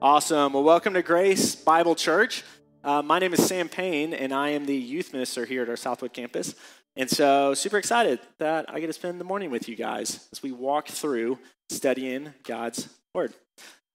Awesome. 0.00 0.52
Well, 0.52 0.62
welcome 0.62 0.94
to 0.94 1.02
Grace 1.02 1.56
Bible 1.56 1.96
Church. 1.96 2.44
Uh, 2.84 3.02
my 3.02 3.18
name 3.18 3.34
is 3.34 3.44
Sam 3.44 3.68
Payne, 3.68 4.14
and 4.14 4.32
I 4.32 4.50
am 4.50 4.64
the 4.64 4.76
youth 4.76 5.12
minister 5.12 5.44
here 5.44 5.62
at 5.62 5.68
our 5.68 5.76
Southwood 5.76 6.12
campus. 6.12 6.54
And 6.94 7.10
so, 7.10 7.52
super 7.52 7.78
excited 7.78 8.20
that 8.38 8.66
I 8.72 8.78
get 8.78 8.86
to 8.86 8.92
spend 8.92 9.20
the 9.20 9.24
morning 9.24 9.50
with 9.50 9.68
you 9.68 9.74
guys 9.74 10.28
as 10.30 10.40
we 10.40 10.52
walk 10.52 10.86
through 10.86 11.40
studying 11.68 12.32
God's 12.44 12.88
Word. 13.12 13.34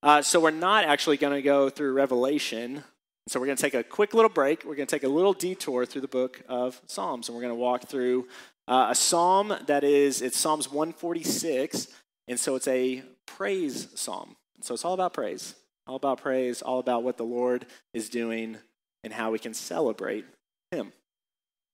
Uh, 0.01 0.21
so, 0.21 0.41
we're 0.41 0.51
not 0.51 0.83
actually 0.83 1.15
going 1.15 1.35
to 1.35 1.41
go 1.41 1.69
through 1.69 1.93
Revelation. 1.93 2.83
So, 3.29 3.39
we're 3.39 3.45
going 3.45 3.57
to 3.57 3.63
take 3.63 3.73
a 3.73 3.81
quick 3.81 4.13
little 4.13 4.27
break. 4.27 4.65
We're 4.65 4.75
going 4.75 4.87
to 4.87 4.93
take 4.93 5.05
a 5.05 5.07
little 5.07 5.31
detour 5.31 5.85
through 5.85 6.01
the 6.01 6.09
book 6.09 6.43
of 6.49 6.81
Psalms, 6.85 7.29
and 7.29 7.35
we're 7.37 7.43
going 7.43 7.55
to 7.55 7.59
walk 7.59 7.85
through 7.85 8.27
uh, 8.67 8.87
a 8.89 8.95
psalm 8.95 9.55
that 9.67 9.85
is, 9.85 10.21
it's 10.21 10.37
Psalms 10.37 10.69
146. 10.69 11.87
And 12.27 12.37
so, 12.37 12.55
it's 12.55 12.67
a 12.67 13.03
praise 13.25 13.87
psalm. 13.95 14.35
So, 14.59 14.73
it's 14.73 14.83
all 14.83 14.93
about 14.93 15.13
praise 15.13 15.55
all 15.87 15.95
about 15.95 16.21
praise, 16.21 16.61
all 16.61 16.79
about 16.79 17.03
what 17.03 17.17
the 17.17 17.23
Lord 17.23 17.65
is 17.93 18.09
doing 18.09 18.57
and 19.03 19.11
how 19.11 19.31
we 19.31 19.39
can 19.39 19.53
celebrate 19.53 20.25
Him. 20.71 20.93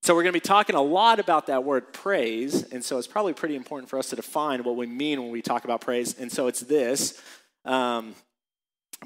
So, 0.02 0.16
we're 0.16 0.24
going 0.24 0.34
to 0.34 0.40
be 0.40 0.48
talking 0.48 0.76
a 0.76 0.82
lot 0.82 1.20
about 1.20 1.48
that 1.48 1.64
word 1.64 1.94
praise, 1.94 2.64
and 2.72 2.84
so 2.84 2.98
it's 2.98 3.08
probably 3.08 3.34
pretty 3.34 3.56
important 3.56 3.90
for 3.90 4.00
us 4.00 4.10
to 4.10 4.16
define 4.16 4.64
what 4.64 4.78
we 4.78 4.88
mean 4.88 5.22
when 5.22 5.32
we 5.32 5.42
talk 5.42 5.66
about 5.66 5.82
praise. 5.82 6.18
And 6.18 6.32
so, 6.32 6.48
it's 6.48 6.62
this 6.62 7.22
um, 7.66 8.16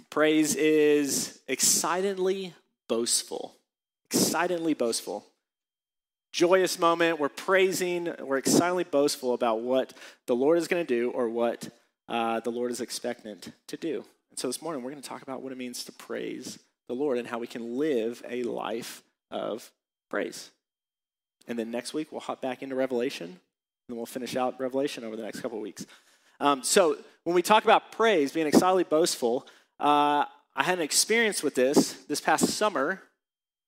praise 0.10 0.56
is 0.56 1.42
excitedly 1.48 2.54
boastful. 2.88 3.56
Excitedly 4.06 4.74
boastful. 4.74 5.26
Joyous 6.32 6.80
moment, 6.80 7.20
we're 7.20 7.30
praising, 7.30 8.12
we're 8.20 8.38
excitedly 8.38 8.84
boastful 8.84 9.34
about 9.34 9.62
what 9.62 9.94
the 10.26 10.36
Lord 10.36 10.58
is 10.58 10.68
going 10.68 10.84
to 10.84 10.88
do 10.88 11.12
or 11.12 11.30
what 11.30 11.70
uh, 12.08 12.40
the 12.40 12.50
Lord 12.50 12.72
is 12.72 12.82
expectant 12.82 13.52
to 13.68 13.78
do. 13.78 14.04
And 14.34 14.40
so 14.40 14.48
this 14.48 14.64
morning, 14.64 14.82
we're 14.82 14.90
going 14.90 15.04
to 15.04 15.08
talk 15.08 15.22
about 15.22 15.44
what 15.44 15.52
it 15.52 15.60
means 15.60 15.84
to 15.84 15.92
praise 15.92 16.58
the 16.88 16.96
Lord 16.96 17.20
and 17.20 17.28
how 17.28 17.38
we 17.38 17.46
can 17.46 17.78
live 17.78 18.24
a 18.28 18.42
life 18.42 19.04
of 19.30 19.70
praise. 20.10 20.50
And 21.48 21.60
then 21.60 21.70
next 21.70 21.94
week, 21.94 22.12
we'll 22.12 22.20
hop 22.20 22.42
back 22.42 22.64
into 22.64 22.74
Revelation, 22.74 23.28
and 23.28 23.38
then 23.88 23.96
we'll 23.96 24.08
finish 24.08 24.36
out 24.36 24.60
Revelation 24.60 25.04
over 25.04 25.16
the 25.16 25.22
next 25.22 25.42
couple 25.42 25.62
weeks. 25.62 25.86
Um, 26.40 26.64
so 26.64 26.98
when 27.26 27.36
we 27.36 27.44
talk 27.44 27.64
about 27.64 27.92
praise, 27.92 28.32
being 28.32 28.48
excitedly 28.48 28.86
boastful, 28.86 29.46
uh, 29.80 30.26
I 30.56 30.64
had 30.64 30.80
an 30.80 30.84
experience 30.84 31.44
with 31.44 31.54
this 31.54 31.94
this 32.08 32.20
past 32.20 32.48
summer. 32.48 33.04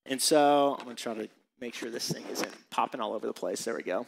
And 0.07 0.19
so 0.19 0.77
I'm 0.79 0.85
going 0.85 0.95
to 0.95 1.03
try 1.03 1.13
to 1.13 1.29
make 1.61 1.75
sure 1.75 1.91
this 1.91 2.11
thing 2.11 2.23
isn't 2.31 2.69
popping 2.71 3.01
all 3.01 3.13
over 3.13 3.27
the 3.27 3.33
place. 3.33 3.63
There 3.65 3.75
we 3.75 3.83
go. 3.83 4.07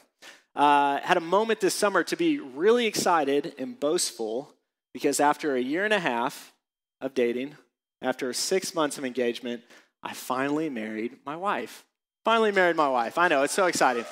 Uh, 0.55 1.02
had 1.02 1.17
a 1.17 1.21
moment 1.21 1.59
this 1.59 1.75
summer 1.75 2.03
to 2.05 2.16
be 2.16 2.39
really 2.39 2.88
excited 2.88 3.53
and 3.59 3.80
boastful 3.80 4.55
because 4.97 5.19
after 5.19 5.55
a 5.55 5.61
year 5.61 5.85
and 5.85 5.93
a 5.93 5.99
half 5.99 6.55
of 7.01 7.13
dating, 7.13 7.55
after 8.01 8.33
six 8.33 8.73
months 8.73 8.97
of 8.97 9.05
engagement, 9.05 9.61
I 10.01 10.13
finally 10.13 10.71
married 10.71 11.17
my 11.23 11.35
wife. 11.35 11.85
Finally 12.25 12.51
married 12.51 12.75
my 12.75 12.89
wife. 12.89 13.19
I 13.19 13.27
know, 13.27 13.43
it's 13.43 13.53
so 13.53 13.67
exciting. 13.67 14.05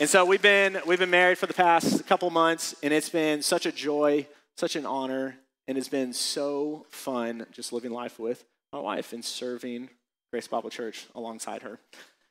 And 0.00 0.10
so 0.10 0.24
we've 0.24 0.42
been 0.42 0.80
we've 0.88 0.98
been 0.98 1.08
married 1.08 1.38
for 1.38 1.46
the 1.46 1.54
past 1.54 2.04
couple 2.08 2.28
months, 2.30 2.74
and 2.82 2.92
it's 2.92 3.10
been 3.10 3.42
such 3.42 3.64
a 3.64 3.70
joy, 3.70 4.26
such 4.56 4.74
an 4.74 4.86
honor, 4.86 5.36
and 5.68 5.78
it's 5.78 5.88
been 5.88 6.12
so 6.12 6.84
fun 6.90 7.46
just 7.52 7.72
living 7.72 7.92
life 7.92 8.18
with 8.18 8.44
my 8.72 8.80
wife 8.80 9.12
and 9.12 9.24
serving 9.24 9.88
Grace 10.32 10.48
Bible 10.48 10.68
Church 10.68 11.06
alongside 11.14 11.62
her. 11.62 11.78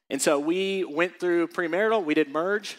And 0.09 0.21
so 0.21 0.39
we 0.39 0.83
went 0.83 1.21
through 1.21 1.47
premarital, 1.47 2.03
we 2.03 2.15
did 2.15 2.27
merge. 2.27 2.75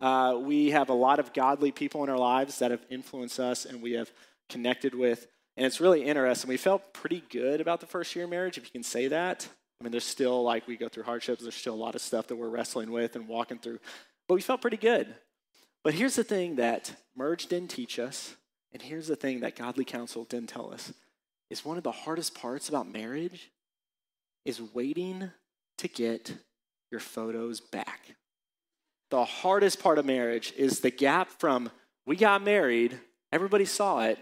Uh, 0.00 0.36
we 0.40 0.70
have 0.70 0.88
a 0.88 0.94
lot 0.94 1.20
of 1.20 1.32
godly 1.32 1.70
people 1.70 2.02
in 2.02 2.10
our 2.10 2.18
lives 2.18 2.58
that 2.58 2.72
have 2.72 2.84
influenced 2.90 3.38
us, 3.38 3.64
and 3.64 3.80
we 3.80 3.92
have 3.92 4.10
connected 4.48 4.94
with. 4.94 5.26
And 5.56 5.64
it's 5.64 5.80
really 5.80 6.04
interesting. 6.04 6.48
We 6.48 6.56
felt 6.56 6.92
pretty 6.92 7.22
good 7.30 7.60
about 7.60 7.80
the 7.80 7.86
first 7.86 8.14
year 8.14 8.24
of 8.24 8.30
marriage, 8.30 8.58
if 8.58 8.64
you 8.64 8.70
can 8.70 8.82
say 8.82 9.08
that. 9.08 9.48
I 9.80 9.84
mean, 9.84 9.90
there's 9.90 10.04
still, 10.04 10.42
like, 10.42 10.66
we 10.66 10.76
go 10.76 10.88
through 10.88 11.04
hardships, 11.04 11.42
there's 11.42 11.54
still 11.54 11.74
a 11.74 11.76
lot 11.76 11.94
of 11.94 12.00
stuff 12.00 12.28
that 12.28 12.36
we're 12.36 12.48
wrestling 12.48 12.90
with 12.90 13.16
and 13.16 13.28
walking 13.28 13.58
through. 13.58 13.78
But 14.28 14.34
we 14.34 14.40
felt 14.40 14.60
pretty 14.60 14.76
good. 14.76 15.14
But 15.82 15.94
here's 15.94 16.16
the 16.16 16.24
thing 16.24 16.56
that 16.56 16.94
merge 17.14 17.46
didn't 17.46 17.70
teach 17.70 17.98
us, 17.98 18.34
and 18.72 18.80
here's 18.80 19.06
the 19.06 19.16
thing 19.16 19.40
that 19.40 19.56
godly 19.56 19.84
counsel 19.84 20.24
didn't 20.24 20.48
tell 20.48 20.72
us 20.72 20.92
is 21.50 21.64
one 21.64 21.76
of 21.76 21.82
the 21.84 21.92
hardest 21.92 22.34
parts 22.34 22.68
about 22.68 22.90
marriage 22.90 23.50
is 24.44 24.62
waiting 24.72 25.30
to 25.78 25.88
get 25.88 26.34
your 26.90 27.00
photos 27.00 27.60
back. 27.60 28.16
The 29.10 29.24
hardest 29.24 29.80
part 29.80 29.98
of 29.98 30.06
marriage 30.06 30.52
is 30.56 30.80
the 30.80 30.90
gap 30.90 31.28
from 31.28 31.70
we 32.06 32.16
got 32.16 32.42
married, 32.42 32.98
everybody 33.30 33.64
saw 33.64 34.00
it, 34.04 34.18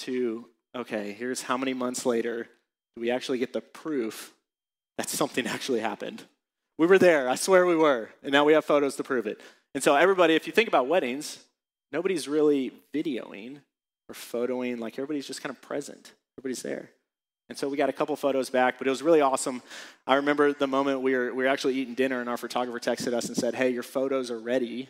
to, 0.00 0.46
okay, 0.74 1.12
here's 1.12 1.42
how 1.42 1.56
many 1.56 1.74
months 1.74 2.06
later 2.06 2.48
do 2.94 3.00
we 3.00 3.10
actually 3.10 3.38
get 3.38 3.52
the 3.52 3.60
proof 3.60 4.32
that 4.98 5.08
something 5.08 5.46
actually 5.46 5.80
happened. 5.80 6.24
We 6.78 6.86
were 6.86 6.98
there, 6.98 7.28
I 7.28 7.34
swear 7.34 7.66
we 7.66 7.76
were, 7.76 8.10
and 8.22 8.32
now 8.32 8.44
we 8.44 8.54
have 8.54 8.64
photos 8.64 8.96
to 8.96 9.04
prove 9.04 9.26
it. 9.26 9.40
And 9.74 9.82
so, 9.82 9.94
everybody, 9.94 10.34
if 10.34 10.46
you 10.46 10.52
think 10.52 10.68
about 10.68 10.88
weddings, 10.88 11.38
nobody's 11.92 12.26
really 12.26 12.72
videoing 12.94 13.60
or 14.08 14.14
photoing, 14.14 14.78
like 14.78 14.94
everybody's 14.94 15.26
just 15.26 15.42
kind 15.42 15.54
of 15.54 15.60
present. 15.60 16.12
Everybody's 16.38 16.62
there. 16.62 16.90
And 17.48 17.58
so 17.58 17.68
we 17.68 17.76
got 17.76 17.88
a 17.88 17.92
couple 17.92 18.14
photos 18.16 18.48
back, 18.48 18.78
but 18.78 18.86
it 18.86 18.90
was 18.90 19.02
really 19.02 19.20
awesome. 19.20 19.60
I 20.06 20.14
remember 20.14 20.52
the 20.52 20.68
moment 20.68 21.02
we 21.02 21.14
were, 21.14 21.34
we 21.34 21.42
were 21.42 21.48
actually 21.48 21.74
eating 21.74 21.94
dinner, 21.94 22.20
and 22.20 22.28
our 22.28 22.36
photographer 22.36 22.78
texted 22.78 23.12
us 23.12 23.26
and 23.26 23.36
said, 23.36 23.54
Hey, 23.54 23.70
your 23.70 23.82
photos 23.82 24.30
are 24.30 24.38
ready. 24.38 24.88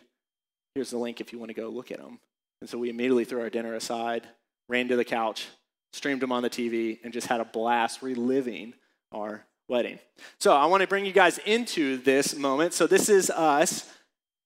Here's 0.74 0.90
the 0.90 0.98
link 0.98 1.20
if 1.20 1.32
you 1.32 1.38
want 1.38 1.48
to 1.48 1.54
go 1.54 1.68
look 1.68 1.90
at 1.90 1.98
them. 1.98 2.18
And 2.60 2.68
so 2.68 2.78
we 2.78 2.90
immediately 2.90 3.24
threw 3.24 3.40
our 3.40 3.50
dinner 3.50 3.74
aside 3.74 4.28
ran 4.70 4.88
to 4.88 4.96
the 4.96 5.04
couch, 5.04 5.48
streamed 5.92 6.22
them 6.22 6.32
on 6.32 6.42
the 6.42 6.48
TV, 6.48 7.00
and 7.02 7.12
just 7.12 7.26
had 7.26 7.40
a 7.40 7.44
blast 7.44 8.02
reliving 8.02 8.72
our 9.12 9.44
wedding. 9.68 9.98
So 10.38 10.54
I 10.54 10.66
want 10.66 10.82
to 10.82 10.86
bring 10.86 11.04
you 11.04 11.12
guys 11.12 11.38
into 11.38 11.96
this 11.98 12.36
moment. 12.36 12.72
So 12.72 12.86
this 12.86 13.08
is 13.08 13.30
us, 13.30 13.92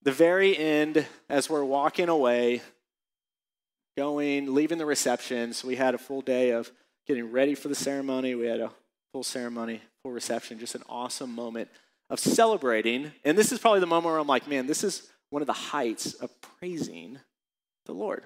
the 0.01 0.11
very 0.11 0.57
end, 0.57 1.05
as 1.29 1.49
we're 1.49 1.63
walking 1.63 2.09
away, 2.09 2.61
going, 3.95 4.53
leaving 4.53 4.79
the 4.79 4.85
reception. 4.85 5.53
So 5.53 5.67
we 5.67 5.75
had 5.75 5.93
a 5.93 5.99
full 5.99 6.21
day 6.21 6.49
of 6.51 6.71
getting 7.07 7.31
ready 7.31 7.53
for 7.53 7.67
the 7.67 7.75
ceremony. 7.75 8.33
We 8.33 8.47
had 8.47 8.59
a 8.59 8.71
full 9.13 9.23
ceremony, 9.23 9.81
full 10.01 10.11
reception, 10.11 10.59
just 10.59 10.75
an 10.75 10.83
awesome 10.89 11.33
moment 11.33 11.69
of 12.09 12.19
celebrating. 12.19 13.11
And 13.23 13.37
this 13.37 13.51
is 13.51 13.59
probably 13.59 13.79
the 13.79 13.85
moment 13.85 14.11
where 14.11 14.19
I'm 14.19 14.27
like, 14.27 14.47
man, 14.47 14.65
this 14.65 14.83
is 14.83 15.07
one 15.29 15.43
of 15.43 15.47
the 15.47 15.53
heights 15.53 16.13
of 16.15 16.29
praising 16.41 17.19
the 17.85 17.93
Lord 17.93 18.23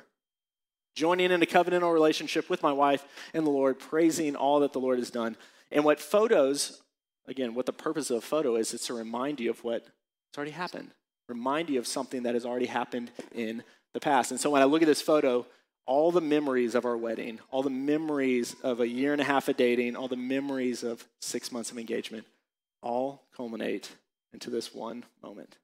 joining 0.99 1.31
in 1.31 1.41
a 1.41 1.45
covenantal 1.45 1.93
relationship 1.93 2.49
with 2.49 2.61
my 2.61 2.73
wife 2.73 3.05
and 3.33 3.45
the 3.45 3.49
Lord, 3.49 3.79
praising 3.79 4.35
all 4.35 4.59
that 4.59 4.73
the 4.73 4.81
Lord 4.81 4.99
has 4.99 5.09
done. 5.09 5.37
And 5.71 5.85
what 5.85 6.01
photos, 6.01 6.81
again, 7.25 7.55
what 7.55 7.65
the 7.65 7.71
purpose 7.71 8.09
of 8.09 8.17
a 8.17 8.21
photo 8.21 8.57
is, 8.57 8.73
it's 8.73 8.87
to 8.87 8.93
remind 8.93 9.39
you 9.39 9.49
of 9.49 9.63
what 9.63 9.83
has 9.83 10.37
already 10.37 10.51
happened, 10.51 10.91
remind 11.29 11.69
you 11.69 11.79
of 11.79 11.87
something 11.87 12.23
that 12.23 12.33
has 12.33 12.45
already 12.45 12.65
happened 12.65 13.11
in 13.33 13.63
the 13.93 14.01
past. 14.01 14.31
And 14.31 14.39
so 14.39 14.49
when 14.49 14.61
I 14.61 14.65
look 14.65 14.81
at 14.81 14.89
this 14.89 15.01
photo, 15.01 15.45
all 15.85 16.11
the 16.11 16.19
memories 16.19 16.75
of 16.75 16.83
our 16.83 16.97
wedding, 16.97 17.39
all 17.49 17.63
the 17.63 17.69
memories 17.69 18.57
of 18.61 18.81
a 18.81 18.87
year 18.87 19.13
and 19.13 19.21
a 19.21 19.25
half 19.25 19.47
of 19.47 19.55
dating, 19.55 19.95
all 19.95 20.09
the 20.09 20.17
memories 20.17 20.83
of 20.83 21.07
six 21.21 21.49
months 21.49 21.71
of 21.71 21.77
engagement, 21.77 22.27
all 22.83 23.23
culminate 23.33 23.89
into 24.33 24.49
this 24.49 24.75
one 24.75 25.05
moment. 25.23 25.55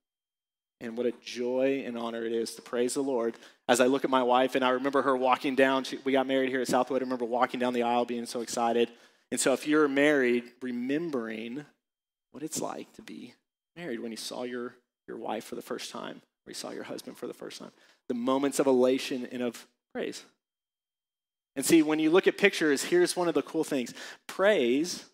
And 0.82 0.98
what 0.98 1.06
a 1.06 1.14
joy 1.24 1.84
and 1.86 1.98
honor 1.98 2.26
it 2.26 2.34
is 2.34 2.56
to 2.56 2.62
praise 2.62 2.96
the 2.96 3.02
Lord. 3.02 3.36
As 3.68 3.80
I 3.80 3.86
look 3.86 4.04
at 4.04 4.10
my 4.10 4.24
wife, 4.24 4.56
and 4.56 4.66
I 4.66 4.70
remember 4.70 5.02
her 5.02 5.16
walking 5.16 5.56
down, 5.56 5.86
we 6.04 6.12
got 6.12 6.28
married 6.28 6.50
here 6.50 6.62
at 6.62 6.68
Southwood. 6.68 7.02
I 7.02 7.06
remember 7.06 7.26
walking 7.26 7.60
down 7.60 7.74
the 7.74 7.84
aisle 7.84 8.06
being 8.06 8.26
so 8.26 8.42
excited. 8.42 8.90
And 9.32 9.40
so, 9.40 9.54
if 9.54 9.68
you're 9.68 9.88
married, 9.88 10.44
remembering 10.62 11.66
what 12.32 12.44
it's 12.44 12.62
like 12.62 12.92
to 12.94 13.02
be 13.02 13.34
married 13.76 14.02
when 14.02 14.12
you 14.12 14.18
saw 14.18 14.44
your, 14.44 14.76
your 15.08 15.18
wife 15.18 15.46
for 15.46 15.56
the 15.56 15.62
first 15.62 15.92
time, 15.92 16.22
or 16.46 16.52
you 16.52 16.54
saw 16.54 16.72
your 16.72 16.84
husband 16.84 17.18
for 17.18 17.28
the 17.28 17.34
first 17.34 17.60
time, 17.60 17.72
the 18.08 18.14
moments 18.14 18.60
of 18.60 18.68
elation 18.68 19.28
and 19.32 19.42
of 19.42 19.66
praise. 19.94 20.26
And 21.56 21.66
see, 21.66 21.82
when 21.82 22.00
you 22.00 22.12
look 22.12 22.28
at 22.28 22.38
pictures, 22.38 22.84
here's 22.84 23.16
one 23.16 23.30
of 23.30 23.34
the 23.34 23.42
cool 23.42 23.64
things 23.64 23.94
praise 24.28 25.06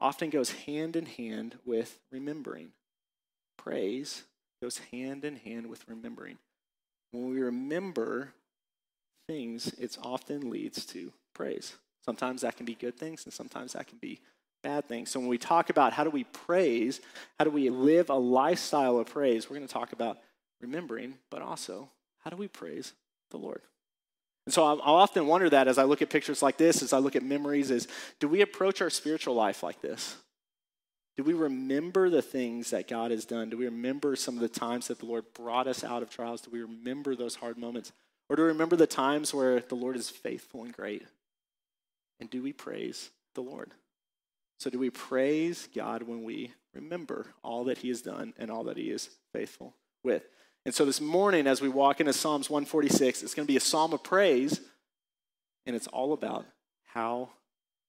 often 0.00 0.30
goes 0.30 0.52
hand 0.52 0.94
in 0.94 1.06
hand 1.06 1.58
with 1.66 1.98
remembering. 2.12 2.68
Praise 3.56 4.22
goes 4.60 4.78
hand 4.92 5.24
in 5.24 5.36
hand 5.36 5.66
with 5.66 5.88
remembering. 5.88 6.38
When 7.12 7.30
we 7.30 7.40
remember 7.40 8.32
things, 9.28 9.68
it 9.78 9.96
often 10.02 10.50
leads 10.50 10.84
to 10.86 11.12
praise. 11.34 11.74
Sometimes 12.04 12.42
that 12.42 12.56
can 12.56 12.66
be 12.66 12.74
good 12.74 12.96
things, 12.96 13.24
and 13.24 13.32
sometimes 13.32 13.74
that 13.74 13.86
can 13.86 13.98
be 13.98 14.20
bad 14.62 14.88
things. 14.88 15.10
So 15.10 15.20
when 15.20 15.28
we 15.28 15.38
talk 15.38 15.70
about 15.70 15.92
how 15.92 16.04
do 16.04 16.10
we 16.10 16.24
praise, 16.24 17.00
how 17.38 17.44
do 17.44 17.50
we 17.50 17.70
live 17.70 18.10
a 18.10 18.14
lifestyle 18.14 18.98
of 18.98 19.06
praise, 19.06 19.48
we're 19.48 19.56
going 19.56 19.68
to 19.68 19.72
talk 19.72 19.92
about 19.92 20.18
remembering, 20.60 21.14
but 21.30 21.42
also 21.42 21.88
how 22.24 22.30
do 22.30 22.36
we 22.36 22.48
praise 22.48 22.92
the 23.30 23.36
Lord? 23.36 23.62
And 24.46 24.52
so 24.54 24.64
I'll 24.64 24.80
often 24.80 25.26
wonder 25.26 25.50
that 25.50 25.68
as 25.68 25.76
I 25.76 25.84
look 25.84 26.00
at 26.00 26.08
pictures 26.08 26.42
like 26.42 26.56
this, 26.56 26.82
as 26.82 26.94
I 26.94 26.98
look 26.98 27.14
at 27.14 27.22
memories, 27.22 27.70
is 27.70 27.86
do 28.18 28.28
we 28.28 28.40
approach 28.40 28.80
our 28.80 28.90
spiritual 28.90 29.34
life 29.34 29.62
like 29.62 29.82
this? 29.82 30.16
Do 31.18 31.24
we 31.24 31.34
remember 31.34 32.08
the 32.10 32.22
things 32.22 32.70
that 32.70 32.86
God 32.86 33.10
has 33.10 33.24
done? 33.24 33.50
Do 33.50 33.58
we 33.58 33.64
remember 33.64 34.14
some 34.14 34.36
of 34.36 34.40
the 34.40 34.48
times 34.48 34.86
that 34.86 35.00
the 35.00 35.06
Lord 35.06 35.24
brought 35.34 35.66
us 35.66 35.82
out 35.82 36.00
of 36.00 36.10
trials? 36.10 36.42
Do 36.42 36.50
we 36.52 36.62
remember 36.62 37.16
those 37.16 37.34
hard 37.34 37.58
moments? 37.58 37.90
Or 38.28 38.36
do 38.36 38.42
we 38.42 38.48
remember 38.48 38.76
the 38.76 38.86
times 38.86 39.34
where 39.34 39.58
the 39.58 39.74
Lord 39.74 39.96
is 39.96 40.08
faithful 40.08 40.62
and 40.62 40.72
great? 40.72 41.02
And 42.20 42.30
do 42.30 42.40
we 42.40 42.52
praise 42.52 43.10
the 43.34 43.40
Lord? 43.40 43.72
So, 44.60 44.70
do 44.70 44.78
we 44.78 44.90
praise 44.90 45.68
God 45.74 46.04
when 46.04 46.22
we 46.22 46.52
remember 46.72 47.26
all 47.42 47.64
that 47.64 47.78
He 47.78 47.88
has 47.88 48.00
done 48.00 48.32
and 48.38 48.48
all 48.48 48.62
that 48.64 48.76
He 48.76 48.88
is 48.88 49.10
faithful 49.32 49.74
with? 50.04 50.22
And 50.64 50.72
so, 50.72 50.84
this 50.84 51.00
morning, 51.00 51.48
as 51.48 51.60
we 51.60 51.68
walk 51.68 51.98
into 51.98 52.12
Psalms 52.12 52.48
146, 52.48 53.24
it's 53.24 53.34
going 53.34 53.44
to 53.44 53.52
be 53.52 53.56
a 53.56 53.60
psalm 53.60 53.92
of 53.92 54.04
praise, 54.04 54.60
and 55.66 55.74
it's 55.74 55.88
all 55.88 56.12
about 56.12 56.46
how 56.84 57.30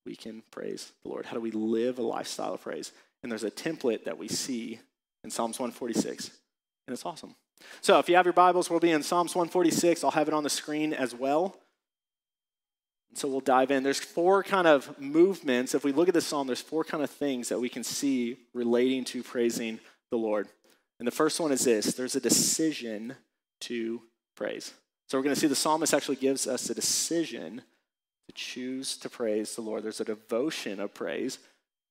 we 0.03 0.15
can 0.15 0.41
praise 0.49 0.91
the 1.03 1.09
Lord. 1.09 1.27
How 1.27 1.35
do 1.35 1.41
we 1.41 1.51
live 1.51 1.99
a 1.99 2.03
lifestyle 2.03 2.55
of 2.55 2.61
praise? 2.61 2.91
And 3.21 3.31
there's 3.31 3.43
a 3.43 3.51
template 3.51 4.05
that 4.05 4.17
we 4.17 4.27
see 4.27 4.79
in 5.23 5.29
Psalms 5.29 5.59
146, 5.59 6.31
and 6.87 6.93
it's 6.93 7.05
awesome. 7.05 7.35
So, 7.81 7.99
if 7.99 8.07
you 8.07 8.15
have 8.15 8.25
your 8.25 8.33
Bibles, 8.33 8.69
we'll 8.69 8.79
be 8.79 8.91
in 8.91 9.03
Psalms 9.03 9.35
146. 9.35 10.03
I'll 10.03 10.11
have 10.11 10.29
it 10.29 10.33
on 10.33 10.43
the 10.43 10.49
screen 10.49 10.93
as 10.93 11.13
well. 11.13 11.57
So 13.15 13.27
we'll 13.27 13.39
dive 13.39 13.71
in. 13.71 13.83
There's 13.83 13.99
four 13.99 14.43
kind 14.43 14.67
of 14.67 14.99
movements. 14.99 15.73
If 15.73 15.83
we 15.83 15.91
look 15.91 16.07
at 16.07 16.13
this 16.13 16.27
psalm, 16.27 16.47
there's 16.47 16.61
four 16.61 16.83
kind 16.83 17.03
of 17.03 17.09
things 17.09 17.49
that 17.49 17.59
we 17.59 17.69
can 17.69 17.83
see 17.83 18.37
relating 18.53 19.03
to 19.05 19.23
praising 19.23 19.79
the 20.11 20.17
Lord. 20.17 20.47
And 20.99 21.07
the 21.07 21.11
first 21.11 21.39
one 21.39 21.51
is 21.51 21.65
this 21.65 21.93
there's 21.93 22.15
a 22.15 22.21
decision 22.21 23.15
to 23.61 24.01
praise. 24.35 24.73
So 25.07 25.17
we're 25.17 25.23
going 25.23 25.33
to 25.33 25.41
see 25.41 25.47
the 25.47 25.55
psalmist 25.55 25.93
actually 25.93 26.17
gives 26.17 26.45
us 26.45 26.69
a 26.69 26.75
decision 26.75 27.63
to 28.27 28.33
choose 28.35 28.95
to 28.97 29.09
praise 29.09 29.55
the 29.55 29.61
Lord. 29.61 29.83
There's 29.83 30.01
a 30.01 30.05
devotion 30.05 30.79
of 30.79 30.93
praise, 30.93 31.39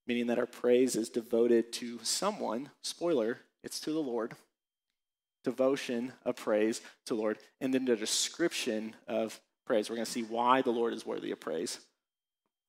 meaning 0.08 0.26
that 0.26 0.38
our 0.38 0.46
praise 0.46 0.96
is 0.96 1.10
devoted 1.10 1.72
to 1.74 2.00
someone. 2.02 2.70
Spoiler, 2.82 3.40
it's 3.62 3.78
to 3.80 3.92
the 3.92 4.00
Lord. 4.00 4.32
Devotion 5.44 6.12
of 6.24 6.36
praise 6.36 6.80
to 7.06 7.14
the 7.14 7.20
Lord. 7.20 7.38
And 7.60 7.72
then 7.72 7.84
the 7.84 7.94
description 7.94 8.96
of 9.06 9.38
praise. 9.66 9.88
We're 9.88 9.96
going 9.96 10.06
to 10.06 10.10
see 10.10 10.22
why 10.22 10.62
the 10.62 10.70
Lord 10.70 10.94
is 10.94 11.06
worthy 11.06 11.30
of 11.30 11.38
praise. 11.38 11.78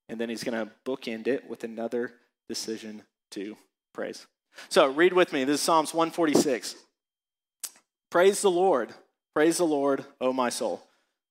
And 0.08 0.20
then 0.20 0.28
he's 0.28 0.44
going 0.44 0.66
to 0.66 0.70
bookend 0.84 1.26
it 1.26 1.48
with 1.48 1.64
another 1.64 2.12
decision 2.48 3.02
to 3.30 3.56
praise. 3.94 4.26
So 4.68 4.88
read 4.88 5.14
with 5.14 5.32
me. 5.32 5.44
This 5.44 5.56
is 5.56 5.62
Psalms 5.62 5.94
146. 5.94 6.76
Praise 8.10 8.42
the 8.42 8.50
Lord. 8.50 8.92
Praise 9.34 9.56
the 9.58 9.64
Lord, 9.64 10.04
O 10.20 10.32
my 10.32 10.50
soul. 10.50 10.82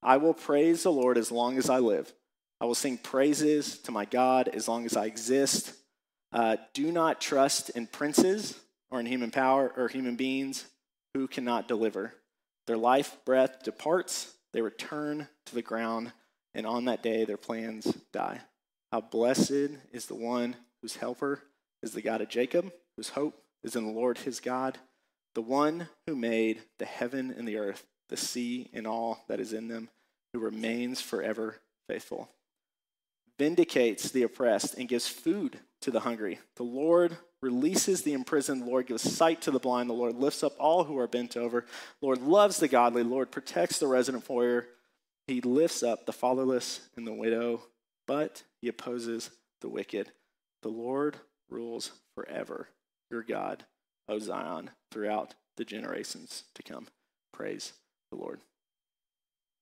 I 0.02 0.18
will 0.18 0.34
praise 0.34 0.84
the 0.84 0.92
Lord 0.92 1.18
as 1.18 1.32
long 1.32 1.58
as 1.58 1.70
I 1.70 1.80
live. 1.80 2.14
I 2.62 2.66
will 2.66 2.76
sing 2.76 2.98
praises 2.98 3.78
to 3.80 3.92
my 3.92 4.06
God 4.06 4.48
as 4.48 4.68
long 4.68 4.86
as 4.86 4.96
I 4.96 5.06
exist. 5.06 5.74
Uh, 6.32 6.58
do 6.74 6.92
not 6.92 7.22
trust 7.22 7.70
in 7.72 7.88
princes 7.88 8.60
or 8.92 9.00
in 9.00 9.06
human 9.06 9.32
power 9.32 9.72
or 9.76 9.88
human 9.88 10.16
beings 10.16 10.66
who 11.14 11.28
cannot 11.28 11.68
deliver. 11.68 12.14
Their 12.68 12.78
life 12.78 13.18
breath 13.26 13.64
departs 13.64 14.34
they 14.52 14.62
return 14.62 15.28
to 15.46 15.56
the 15.56 15.62
ground, 15.62 16.12
and 16.54 16.66
on 16.66 16.86
that 16.86 17.04
day 17.04 17.26
their 17.26 17.38
plans 17.38 17.86
die. 18.12 18.42
How 18.92 19.02
blessed 19.02 19.70
is 19.92 20.08
the 20.08 20.16
one 20.16 20.56
whose 20.82 20.96
helper 20.96 21.44
is 21.84 21.94
the 21.94 22.02
God 22.02 22.22
of 22.22 22.30
Jacob, 22.30 22.72
whose 22.96 23.10
hope 23.10 23.42
is 23.64 23.76
in 23.76 23.86
the 23.86 23.92
Lord 23.92 24.18
his 24.20 24.40
God, 24.40 24.78
the 25.36 25.42
one 25.42 25.90
who 26.08 26.16
made 26.16 26.62
the 26.80 26.86
heaven 26.86 27.34
and 27.38 27.48
the 27.48 27.58
earth, 27.58 27.86
the 28.10 28.18
sea 28.18 28.70
and 28.74 28.88
all 28.88 29.24
that 29.28 29.40
is 29.40 29.54
in 29.54 29.68
them, 29.68 29.90
who 30.34 30.40
remains 30.40 31.00
forever 31.00 31.58
faithful. 31.88 32.30
Vindicates 33.38 34.12
the 34.12 34.24
oppressed 34.24 34.76
and 34.76 34.90
gives 34.90 35.08
food 35.08 35.60
to 35.82 35.92
the 35.92 36.02
hungry. 36.02 36.40
The 36.56 36.64
Lord 36.64 37.18
releases 37.42 38.02
the 38.02 38.14
imprisoned. 38.14 38.64
The 38.64 38.70
Lord 38.70 38.88
gives 38.88 39.02
sight 39.02 39.42
to 39.44 39.52
the 39.52 39.60
blind. 39.60 39.90
The 39.90 39.94
Lord 39.94 40.16
lifts 40.16 40.44
up 40.44 40.54
all 40.60 40.84
who 40.84 40.98
are 40.98 41.08
bent 41.08 41.38
over. 41.38 41.62
The 41.62 42.06
Lord 42.06 42.22
loves 42.22 42.58
the 42.58 42.68
godly. 42.68 43.04
The 43.04 43.10
Lord 43.10 43.32
protects 43.32 43.80
the 43.80 43.88
resident 43.88 44.24
foyer. 44.24 44.68
He 45.28 45.42
lifts 45.42 45.84
up 45.84 46.06
the 46.06 46.14
fatherless 46.14 46.82
and 46.98 47.06
the 47.06 47.14
widow, 47.14 47.62
but 48.08 48.44
he 48.62 48.68
opposes 48.68 49.30
the 49.62 49.70
wicked. 49.70 50.12
The 50.64 50.70
Lord 50.70 51.18
rules 51.50 51.92
forever. 52.16 52.68
Your 53.12 53.24
God, 53.24 53.64
O 54.08 54.20
Zion, 54.20 54.72
throughout 54.92 55.36
the 55.56 55.66
generations 55.66 56.44
to 56.56 56.64
come. 56.64 56.88
Praise 57.32 57.74
the 58.12 58.18
Lord. 58.18 58.40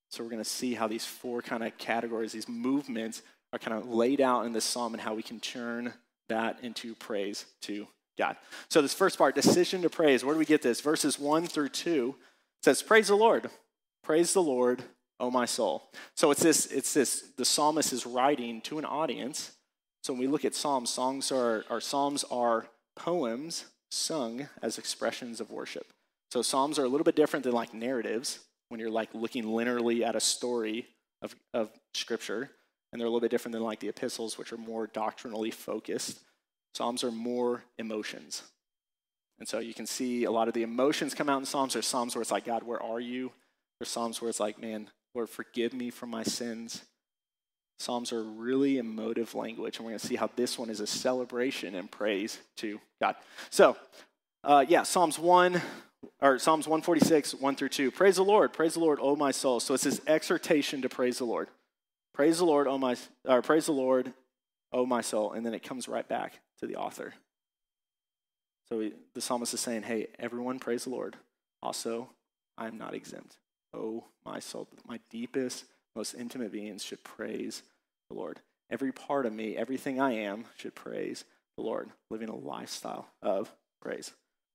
So 0.09 0.23
we're 0.23 0.29
going 0.29 0.43
to 0.43 0.49
see 0.49 0.73
how 0.73 0.87
these 0.87 1.05
four 1.05 1.41
kind 1.41 1.63
of 1.63 1.77
categories, 1.77 2.31
these 2.31 2.47
movements, 2.47 3.21
are 3.53 3.59
kind 3.59 3.77
of 3.77 3.89
laid 3.89 4.21
out 4.21 4.45
in 4.45 4.53
this 4.53 4.65
psalm 4.65 4.93
and 4.93 5.01
how 5.01 5.13
we 5.13 5.23
can 5.23 5.39
turn 5.39 5.93
that 6.29 6.59
into 6.63 6.95
praise 6.95 7.45
to 7.61 7.87
God. 8.17 8.35
So, 8.69 8.81
this 8.81 8.93
first 8.93 9.17
part, 9.17 9.35
decision 9.35 9.81
to 9.83 9.89
praise, 9.89 10.23
where 10.23 10.33
do 10.33 10.39
we 10.39 10.45
get 10.45 10.61
this? 10.61 10.81
Verses 10.81 11.19
1 11.19 11.47
through 11.47 11.69
2 11.69 12.15
says, 12.63 12.81
Praise 12.81 13.07
the 13.07 13.15
Lord. 13.15 13.49
Praise 14.03 14.33
the 14.33 14.41
Lord, 14.41 14.83
O 15.19 15.29
my 15.29 15.45
soul. 15.45 15.89
So, 16.15 16.31
it's 16.31 16.41
this, 16.41 16.65
it's 16.67 16.93
this, 16.93 17.31
the 17.37 17.45
psalmist 17.45 17.93
is 17.93 18.05
writing 18.05 18.61
to 18.61 18.79
an 18.79 18.85
audience. 18.85 19.51
So, 20.03 20.13
when 20.13 20.21
we 20.21 20.27
look 20.27 20.45
at 20.45 20.55
psalms, 20.55 20.89
songs 20.89 21.31
are, 21.31 21.63
our 21.69 21.81
psalms 21.81 22.23
are 22.31 22.67
poems 22.95 23.65
sung 23.91 24.47
as 24.61 24.77
expressions 24.77 25.39
of 25.39 25.51
worship. 25.51 25.87
So, 26.31 26.41
psalms 26.41 26.79
are 26.79 26.85
a 26.85 26.89
little 26.89 27.05
bit 27.05 27.15
different 27.15 27.43
than 27.43 27.53
like 27.53 27.73
narratives 27.73 28.39
when 28.69 28.79
you're 28.79 28.89
like 28.89 29.09
looking 29.13 29.45
linearly 29.45 30.03
at 30.03 30.15
a 30.15 30.19
story 30.19 30.87
of, 31.21 31.35
of 31.53 31.69
scripture 31.93 32.49
and 32.97 33.01
they're 33.01 33.05
a 33.05 33.11
little 33.11 33.21
bit 33.21 33.29
different 33.29 33.53
than 33.53 33.61
like 33.61 33.79
the 33.79 33.89
epistles, 33.89 34.39
which 34.39 34.51
are 34.51 34.57
more 34.57 34.87
doctrinally 34.87 35.51
focused. 35.51 36.19
Psalms 36.73 37.03
are 37.03 37.11
more 37.11 37.63
emotions. 37.77 38.41
And 39.37 39.47
so 39.47 39.59
you 39.59 39.75
can 39.75 39.85
see 39.85 40.23
a 40.23 40.31
lot 40.31 40.47
of 40.47 40.55
the 40.55 40.63
emotions 40.63 41.13
come 41.13 41.29
out 41.29 41.37
in 41.37 41.45
Psalms. 41.45 41.73
There's 41.73 41.85
Psalms 41.85 42.15
where 42.15 42.23
it's 42.23 42.31
like, 42.31 42.45
God, 42.45 42.63
where 42.63 42.81
are 42.81 42.99
you? 42.99 43.31
There's 43.79 43.89
Psalms 43.89 44.19
where 44.19 44.31
it's 44.31 44.39
like, 44.39 44.59
man, 44.59 44.89
Lord, 45.13 45.29
forgive 45.29 45.75
me 45.75 45.91
for 45.91 46.07
my 46.07 46.23
sins. 46.23 46.81
Psalms 47.77 48.11
are 48.11 48.23
really 48.23 48.79
emotive 48.79 49.35
language, 49.35 49.77
and 49.77 49.85
we're 49.85 49.91
going 49.91 49.99
to 49.99 50.07
see 50.07 50.15
how 50.15 50.31
this 50.35 50.57
one 50.57 50.71
is 50.71 50.79
a 50.79 50.87
celebration 50.87 51.75
and 51.75 51.91
praise 51.91 52.39
to 52.55 52.79
God. 52.99 53.15
So, 53.51 53.77
uh, 54.43 54.65
yeah, 54.67 54.81
Psalms 54.81 55.19
1, 55.19 55.61
or 56.19 56.39
Psalms 56.39 56.67
146, 56.67 57.35
1 57.35 57.55
through 57.55 57.69
2. 57.69 57.91
Praise 57.91 58.15
the 58.15 58.23
Lord, 58.23 58.53
praise 58.53 58.73
the 58.73 58.79
Lord, 58.79 58.97
O 58.99 59.15
my 59.15 59.29
soul. 59.29 59.59
So 59.59 59.75
it's 59.75 59.83
this 59.83 60.01
exhortation 60.07 60.81
to 60.81 60.89
praise 60.89 61.19
the 61.19 61.25
Lord. 61.25 61.49
Praise 62.17 62.39
the 62.39 62.45
Lord, 62.45 62.65
oh 62.65 62.79
my, 62.79 62.95
or 63.25 63.43
praise 63.43 63.67
the 63.67 63.73
Lord, 63.73 64.11
oh 64.73 64.87
my 64.87 65.01
soul, 65.01 65.33
and 65.33 65.45
then 65.45 65.53
it 65.53 65.61
comes 65.61 65.87
right 65.87 66.07
back 66.07 66.39
to 66.59 66.65
the 66.65 66.75
author. 66.75 67.13
So 68.67 68.79
he, 68.79 68.93
the 69.13 69.21
psalmist 69.21 69.53
is 69.53 69.59
saying, 69.59 69.83
"Hey, 69.83 70.07
everyone, 70.17 70.57
praise 70.57 70.85
the 70.85 70.89
Lord. 70.89 71.15
Also, 71.61 72.09
I 72.57 72.65
am 72.65 72.79
not 72.79 72.95
exempt. 72.95 73.37
Oh 73.71 74.03
my 74.25 74.39
soul, 74.39 74.67
my 74.87 74.99
deepest, 75.11 75.65
most 75.95 76.15
intimate 76.15 76.51
beings 76.51 76.83
should 76.83 77.03
praise 77.03 77.61
the 78.09 78.15
Lord. 78.15 78.39
Every 78.71 78.91
part 78.91 79.27
of 79.27 79.33
me, 79.33 79.55
everything 79.55 80.01
I 80.01 80.13
am, 80.13 80.45
should 80.57 80.73
praise 80.73 81.23
the 81.55 81.63
Lord, 81.63 81.91
living 82.09 82.29
a 82.29 82.35
lifestyle 82.35 83.09
of 83.21 83.53
praise." 83.79 84.11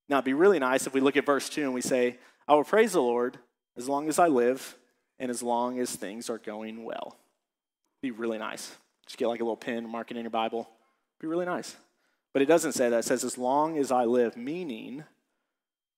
Now, 0.08 0.16
it'd 0.16 0.24
be 0.24 0.34
really 0.34 0.58
nice 0.58 0.88
if 0.88 0.94
we 0.94 1.00
look 1.00 1.16
at 1.16 1.24
verse 1.24 1.48
two 1.48 1.62
and 1.62 1.74
we 1.74 1.80
say, 1.80 2.18
"I 2.48 2.56
will 2.56 2.64
praise 2.64 2.92
the 2.94 3.00
Lord 3.00 3.38
as 3.76 3.88
long 3.88 4.08
as 4.08 4.18
I 4.18 4.26
live, 4.26 4.76
and 5.20 5.30
as 5.30 5.44
long 5.44 5.78
as 5.78 5.94
things 5.94 6.28
are 6.28 6.38
going 6.38 6.82
well." 6.82 7.18
Be 8.02 8.10
really 8.10 8.38
nice. 8.38 8.76
Just 9.06 9.16
get 9.16 9.28
like 9.28 9.40
a 9.40 9.44
little 9.44 9.56
pen, 9.56 9.88
mark 9.88 10.10
it 10.10 10.16
in 10.16 10.24
your 10.24 10.30
Bible. 10.30 10.68
Be 11.20 11.26
really 11.26 11.46
nice. 11.46 11.76
But 12.32 12.42
it 12.42 12.46
doesn't 12.46 12.72
say 12.72 12.88
that. 12.88 13.00
It 13.00 13.04
says, 13.04 13.24
as 13.24 13.38
long 13.38 13.78
as 13.78 13.92
I 13.92 14.04
live, 14.04 14.36
meaning 14.36 15.04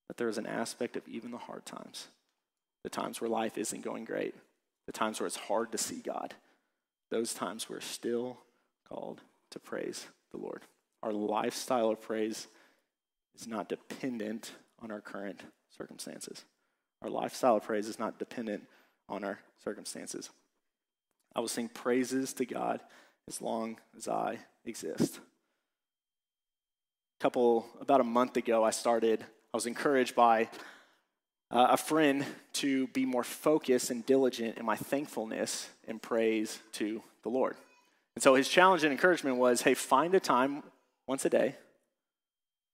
that 0.08 0.16
there 0.16 0.28
is 0.28 0.38
an 0.38 0.46
aspect 0.46 0.96
of 0.96 1.06
even 1.08 1.30
the 1.30 1.38
hard 1.38 1.64
times, 1.64 2.08
the 2.82 2.90
times 2.90 3.20
where 3.20 3.30
life 3.30 3.56
isn't 3.56 3.84
going 3.84 4.04
great, 4.04 4.34
the 4.86 4.92
times 4.92 5.18
where 5.18 5.26
it's 5.26 5.36
hard 5.36 5.72
to 5.72 5.78
see 5.78 6.00
God, 6.00 6.34
those 7.10 7.32
times 7.32 7.70
we're 7.70 7.80
still 7.80 8.38
called 8.88 9.22
to 9.50 9.58
praise 9.58 10.06
the 10.32 10.38
Lord. 10.38 10.62
Our 11.02 11.12
lifestyle 11.12 11.90
of 11.90 12.02
praise 12.02 12.48
is 13.34 13.46
not 13.46 13.68
dependent 13.68 14.52
on 14.82 14.90
our 14.90 15.00
current 15.00 15.40
circumstances. 15.76 16.44
Our 17.02 17.10
lifestyle 17.10 17.56
of 17.56 17.64
praise 17.64 17.88
is 17.88 17.98
not 17.98 18.18
dependent 18.18 18.64
on 19.08 19.24
our 19.24 19.38
circumstances. 19.62 20.30
I 21.34 21.40
will 21.40 21.48
sing 21.48 21.68
praises 21.68 22.32
to 22.34 22.46
God 22.46 22.80
as 23.28 23.42
long 23.42 23.78
as 23.96 24.08
I 24.08 24.38
exist. 24.64 25.18
A 27.20 27.22
couple, 27.22 27.66
about 27.80 28.00
a 28.00 28.04
month 28.04 28.36
ago, 28.36 28.62
I 28.62 28.70
started, 28.70 29.22
I 29.22 29.56
was 29.56 29.66
encouraged 29.66 30.14
by 30.14 30.48
uh, 31.50 31.68
a 31.70 31.76
friend 31.76 32.24
to 32.54 32.86
be 32.88 33.04
more 33.04 33.24
focused 33.24 33.90
and 33.90 34.04
diligent 34.06 34.58
in 34.58 34.64
my 34.64 34.76
thankfulness 34.76 35.68
and 35.86 36.00
praise 36.00 36.60
to 36.72 37.02
the 37.22 37.28
Lord. 37.28 37.56
And 38.16 38.22
so 38.22 38.34
his 38.34 38.48
challenge 38.48 38.84
and 38.84 38.92
encouragement 38.92 39.36
was 39.36 39.62
hey, 39.62 39.74
find 39.74 40.14
a 40.14 40.20
time 40.20 40.62
once 41.06 41.24
a 41.24 41.30
day 41.30 41.56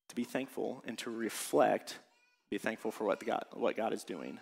to 0.08 0.14
be 0.14 0.24
thankful 0.24 0.82
and 0.86 0.98
to 0.98 1.10
reflect, 1.10 1.98
be 2.50 2.58
thankful 2.58 2.90
for 2.90 3.04
what, 3.04 3.24
God, 3.24 3.44
what 3.52 3.76
God 3.76 3.92
is 3.92 4.04
doing 4.04 4.38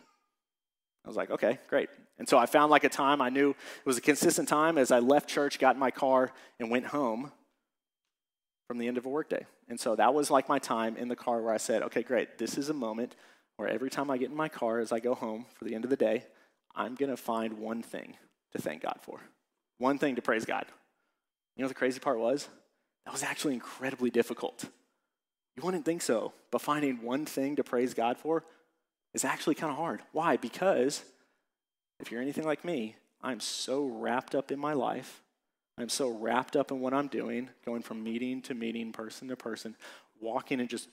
I 1.08 1.10
was 1.10 1.16
like, 1.16 1.30
okay, 1.30 1.58
great. 1.70 1.88
And 2.18 2.28
so 2.28 2.36
I 2.36 2.44
found 2.44 2.70
like 2.70 2.84
a 2.84 2.90
time 2.90 3.22
I 3.22 3.30
knew 3.30 3.52
it 3.52 3.86
was 3.86 3.96
a 3.96 4.02
consistent 4.02 4.46
time 4.46 4.76
as 4.76 4.90
I 4.90 4.98
left 4.98 5.26
church, 5.26 5.58
got 5.58 5.74
in 5.74 5.80
my 5.80 5.90
car, 5.90 6.32
and 6.60 6.70
went 6.70 6.84
home 6.84 7.32
from 8.66 8.76
the 8.76 8.86
end 8.86 8.98
of 8.98 9.06
a 9.06 9.08
workday. 9.08 9.46
And 9.70 9.80
so 9.80 9.96
that 9.96 10.12
was 10.12 10.30
like 10.30 10.50
my 10.50 10.58
time 10.58 10.98
in 10.98 11.08
the 11.08 11.16
car 11.16 11.40
where 11.40 11.54
I 11.54 11.56
said, 11.56 11.82
okay, 11.84 12.02
great. 12.02 12.36
This 12.36 12.58
is 12.58 12.68
a 12.68 12.74
moment 12.74 13.16
where 13.56 13.70
every 13.70 13.88
time 13.88 14.10
I 14.10 14.18
get 14.18 14.28
in 14.28 14.36
my 14.36 14.50
car 14.50 14.80
as 14.80 14.92
I 14.92 15.00
go 15.00 15.14
home 15.14 15.46
for 15.54 15.64
the 15.64 15.74
end 15.74 15.84
of 15.84 15.88
the 15.88 15.96
day, 15.96 16.24
I'm 16.76 16.94
going 16.94 17.08
to 17.08 17.16
find 17.16 17.54
one 17.54 17.82
thing 17.82 18.18
to 18.52 18.60
thank 18.60 18.82
God 18.82 18.98
for, 19.00 19.18
one 19.78 19.96
thing 19.96 20.16
to 20.16 20.22
praise 20.22 20.44
God. 20.44 20.66
You 21.56 21.62
know 21.62 21.68
what 21.68 21.74
the 21.74 21.78
crazy 21.78 22.00
part 22.00 22.18
was? 22.18 22.50
That 23.06 23.12
was 23.12 23.22
actually 23.22 23.54
incredibly 23.54 24.10
difficult. 24.10 24.62
You 25.56 25.62
wouldn't 25.62 25.86
think 25.86 26.02
so, 26.02 26.34
but 26.50 26.60
finding 26.60 27.00
one 27.00 27.24
thing 27.24 27.56
to 27.56 27.64
praise 27.64 27.94
God 27.94 28.18
for 28.18 28.44
is 29.14 29.24
actually 29.24 29.54
kind 29.54 29.72
of 29.72 29.78
hard. 29.78 30.02
Why? 30.12 30.36
Because 30.36 31.02
if 32.00 32.10
you're 32.10 32.22
anything 32.22 32.44
like 32.44 32.64
me, 32.64 32.96
I'm 33.22 33.40
so 33.40 33.86
wrapped 33.86 34.34
up 34.34 34.52
in 34.52 34.58
my 34.58 34.74
life. 34.74 35.22
I'm 35.76 35.88
so 35.88 36.08
wrapped 36.08 36.56
up 36.56 36.70
in 36.70 36.80
what 36.80 36.94
I'm 36.94 37.08
doing, 37.08 37.50
going 37.64 37.82
from 37.82 38.02
meeting 38.02 38.42
to 38.42 38.54
meeting, 38.54 38.92
person 38.92 39.28
to 39.28 39.36
person, 39.36 39.76
walking 40.20 40.60
and 40.60 40.68
just 40.68 40.88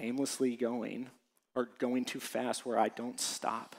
aimlessly 0.00 0.56
going, 0.56 1.08
or 1.54 1.68
going 1.78 2.04
too 2.04 2.20
fast 2.20 2.66
where 2.66 2.78
I 2.78 2.88
don't 2.88 3.20
stop 3.20 3.76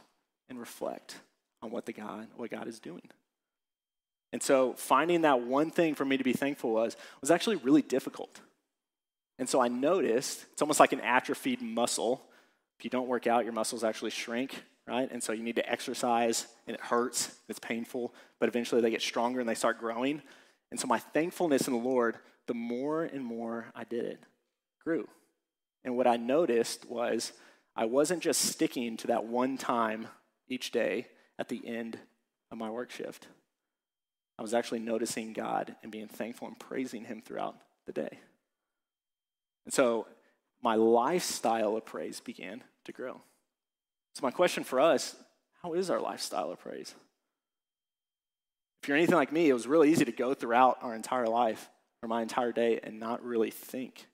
and 0.50 0.60
reflect 0.60 1.16
on 1.62 1.72
what 1.72 1.86
the 1.86 1.94
God, 1.94 2.28
what 2.36 2.50
God 2.50 2.68
is 2.68 2.80
doing. 2.80 3.10
And 4.34 4.42
so 4.44 4.74
finding 4.74 5.22
that 5.22 5.42
one 5.42 5.72
thing 5.72 5.96
for 5.96 6.06
me 6.06 6.18
to 6.18 6.24
be 6.24 6.34
thankful 6.34 6.72
was 6.72 6.98
was 7.22 7.32
actually 7.32 7.56
really 7.58 7.82
difficult. 7.82 8.42
And 9.40 9.48
so 9.48 9.62
I 9.62 9.68
noticed 9.68 10.46
it's 10.52 10.62
almost 10.62 10.80
like 10.80 10.94
an 10.94 11.02
atrophied 11.02 11.62
muscle. 11.62 12.24
If 12.78 12.86
you 12.86 12.90
don't 12.90 13.08
work 13.08 13.28
out, 13.28 13.44
your 13.44 13.54
muscles 13.54 13.84
actually 13.84 14.12
shrink, 14.12 14.64
right? 14.88 15.10
And 15.12 15.22
so 15.22 15.34
you 15.34 15.44
need 15.44 15.56
to 15.56 15.70
exercise, 15.70 16.48
and 16.68 16.76
it 16.76 16.82
hurts, 16.82 17.36
it's 17.50 17.60
painful, 17.60 18.14
but 18.40 18.50
eventually 18.50 18.82
they 18.82 18.92
get 18.92 19.02
stronger 19.02 19.40
and 19.40 19.50
they 19.50 19.56
start 19.56 19.80
growing. 19.80 20.22
And 20.72 20.80
so 20.80 20.88
my 20.88 21.00
thankfulness 21.00 21.68
in 21.68 21.74
the 21.74 21.80
Lord, 21.80 22.18
the 22.46 22.54
more 22.54 23.04
and 23.04 23.24
more 23.24 23.68
I 23.76 23.84
did 23.84 24.06
it, 24.06 24.20
grew. 24.84 25.08
And 25.84 25.98
what 25.98 26.08
I 26.08 26.18
noticed 26.18 26.90
was 26.90 27.34
I 27.76 27.86
wasn't 27.86 28.22
just 28.22 28.42
sticking 28.42 28.98
to 28.98 29.08
that 29.08 29.26
one 29.26 29.58
time 29.58 30.08
each 30.48 30.72
day 30.72 31.08
at 31.40 31.50
the 31.50 31.66
end 31.66 31.98
of 32.52 32.58
my 32.58 32.70
work 32.70 32.92
shift. 32.92 33.28
I 34.40 34.42
was 34.42 34.54
actually 34.54 34.80
noticing 34.80 35.34
God 35.34 35.76
and 35.82 35.92
being 35.92 36.08
thankful 36.08 36.48
and 36.48 36.60
praising 36.60 37.06
Him 37.06 37.22
throughout 37.22 37.56
the 37.86 37.92
day. 37.92 38.20
And 39.66 39.74
so 39.74 40.08
my 40.62 40.76
lifestyle 40.76 41.76
of 41.76 41.86
praise 41.86 42.20
began 42.20 42.64
to 42.86 42.92
grow. 42.92 43.22
So, 44.16 44.22
my 44.24 44.32
question 44.32 44.64
for 44.64 44.80
us 44.80 45.16
how 45.64 45.74
is 45.74 45.90
our 45.90 46.00
lifestyle 46.00 46.52
of 46.52 46.60
praise? 46.60 46.96
If 48.82 48.88
you're 48.88 48.98
anything 48.98 49.16
like 49.16 49.32
me, 49.32 49.50
it 49.50 49.54
was 49.54 49.68
really 49.68 49.92
easy 49.92 50.06
to 50.06 50.12
go 50.12 50.34
throughout 50.34 50.78
our 50.82 50.96
entire 50.96 51.28
life 51.28 51.70
or 52.02 52.08
my 52.08 52.22
entire 52.22 52.52
day 52.52 52.80
and 52.82 53.00
not 53.00 53.24
really 53.24 53.52
think 53.52 54.08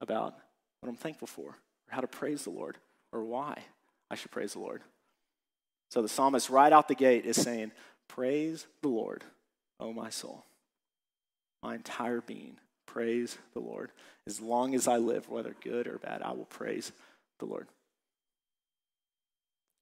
about 0.00 0.34
what 0.80 0.88
I'm 0.88 0.96
thankful 0.96 1.26
for 1.26 1.50
or 1.50 1.56
how 1.88 2.00
to 2.00 2.06
praise 2.06 2.44
the 2.44 2.50
Lord 2.50 2.78
or 3.12 3.24
why 3.24 3.64
I 4.10 4.14
should 4.14 4.30
praise 4.30 4.52
the 4.52 4.60
Lord. 4.60 4.82
So 5.90 6.02
the 6.02 6.08
psalmist, 6.08 6.50
right 6.50 6.72
out 6.72 6.88
the 6.88 6.94
gate, 6.94 7.24
is 7.24 7.40
saying, 7.40 7.72
Praise 8.08 8.66
the 8.82 8.88
Lord, 8.88 9.24
O 9.80 9.92
my 9.92 10.10
soul. 10.10 10.44
My 11.62 11.74
entire 11.74 12.20
being, 12.20 12.58
praise 12.92 13.38
the 13.54 13.60
Lord. 13.60 13.90
As 14.26 14.40
long 14.40 14.74
as 14.74 14.88
I 14.88 14.96
live, 14.96 15.28
whether 15.28 15.54
good 15.62 15.86
or 15.86 15.98
bad, 15.98 16.22
I 16.22 16.32
will 16.32 16.46
praise 16.46 16.92
the 17.38 17.46
Lord. 17.46 17.66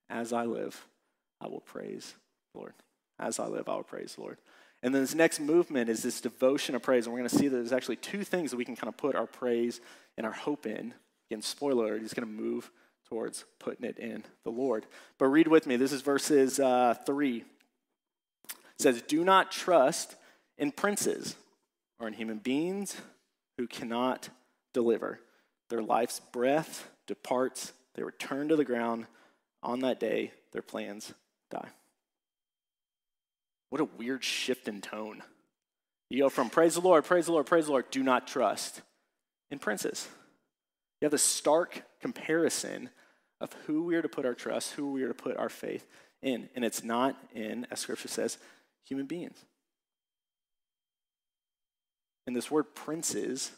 As 0.09 0.33
I 0.33 0.45
live, 0.45 0.87
I 1.41 1.49
will 1.49 1.61
praise 1.61 2.15
the 2.53 2.61
Lord. 2.61 2.75
As 3.19 3.39
I 3.39 3.47
live, 3.47 3.69
I 3.69 3.75
will 3.75 3.83
praise 3.83 4.15
the 4.15 4.23
Lord. 4.23 4.39
And 4.83 4.95
then 4.95 5.03
this 5.03 5.15
next 5.15 5.41
movement 5.41 5.89
is 5.89 6.03
this 6.03 6.21
devotion 6.21 6.75
of 6.75 6.83
praise. 6.83 7.07
And 7.07 7.13
we're 7.13 7.21
going 7.21 7.31
to 7.31 7.37
see 7.37 7.49
that 7.49 7.57
there's 7.57 7.73
actually 7.73 7.97
two 7.97 8.25
things 8.25 8.51
that 8.51 8.57
we 8.57 8.65
can 8.65 8.77
kind 8.77 8.89
of 8.89 8.97
put 8.97 9.17
our 9.17 9.27
praise 9.27 9.81
and 10.17 10.27
our 10.27 10.33
hope 10.33 10.67
in. 10.67 10.95
Again, 11.31 11.43
spoiler 11.43 11.87
alert, 11.87 12.03
he's 12.03 12.15
going 12.15 12.27
to 12.29 12.43
move 12.43 12.71
towards 13.09 13.45
putting 13.59 13.87
it 13.87 13.99
in 13.99 14.25
the 14.45 14.51
Lord. 14.51 14.87
But 15.19 15.27
read 15.27 15.49
with 15.49 15.67
me. 15.67 15.77
This 15.77 15.93
is 15.93 16.03
verses 16.03 16.61
uh, 16.61 16.95
3. 17.05 17.39
It 17.39 17.45
says, 18.79 19.03
Do 19.03 19.25
not 19.25 19.51
trust 19.51 20.17
in 20.59 20.73
princes 20.73 21.37
or 21.99 22.07
in 22.09 22.15
human 22.15 22.39
beings 22.39 22.97
who 23.59 23.67
cannot 23.67 24.29
deliver. 24.73 25.21
Their 25.71 25.83
life's 25.83 26.21
breath 26.21 26.89
departs, 27.07 27.73
they 27.95 28.03
return 28.03 28.49
to 28.49 28.57
the 28.57 28.65
ground. 28.65 29.07
On 29.63 29.81
that 29.81 29.99
day, 29.99 30.33
their 30.53 30.63
plans 30.63 31.13
die. 31.51 31.69
What 33.71 33.81
a 33.81 33.85
weird 33.85 34.23
shift 34.23 34.69
in 34.69 34.81
tone. 34.81 35.23
You 36.09 36.23
go 36.23 36.29
from 36.29 36.51
praise 36.51 36.75
the 36.75 36.81
Lord, 36.81 37.05
praise 37.05 37.27
the 37.27 37.33
Lord, 37.33 37.47
praise 37.47 37.67
the 37.67 37.73
Lord, 37.73 37.91
do 37.91 38.03
not 38.03 38.29
trust 38.29 38.83
in 39.51 39.59
princes. 39.59 40.07
You 41.01 41.07
have 41.07 41.13
the 41.13 41.19
stark 41.19 41.83
comparison 42.01 42.91
of 43.41 43.53
who 43.67 43.83
we 43.83 43.97
are 43.97 44.03
to 44.03 44.09
put 44.09 44.25
our 44.25 44.35
trust, 44.35 44.73
who 44.73 44.93
we 44.93 45.03
are 45.03 45.09
to 45.09 45.15
put 45.15 45.37
our 45.37 45.49
faith 45.49 45.87
in. 46.23 46.49
And 46.55 46.65
it's 46.65 46.85
not 46.85 47.17
in, 47.35 47.67
as 47.71 47.81
scripture 47.81 48.09
says, 48.09 48.39
human 48.85 49.07
beings. 49.07 49.45
And 52.27 52.35
this 52.35 52.51
word 52.51 52.75
princes 52.75 53.53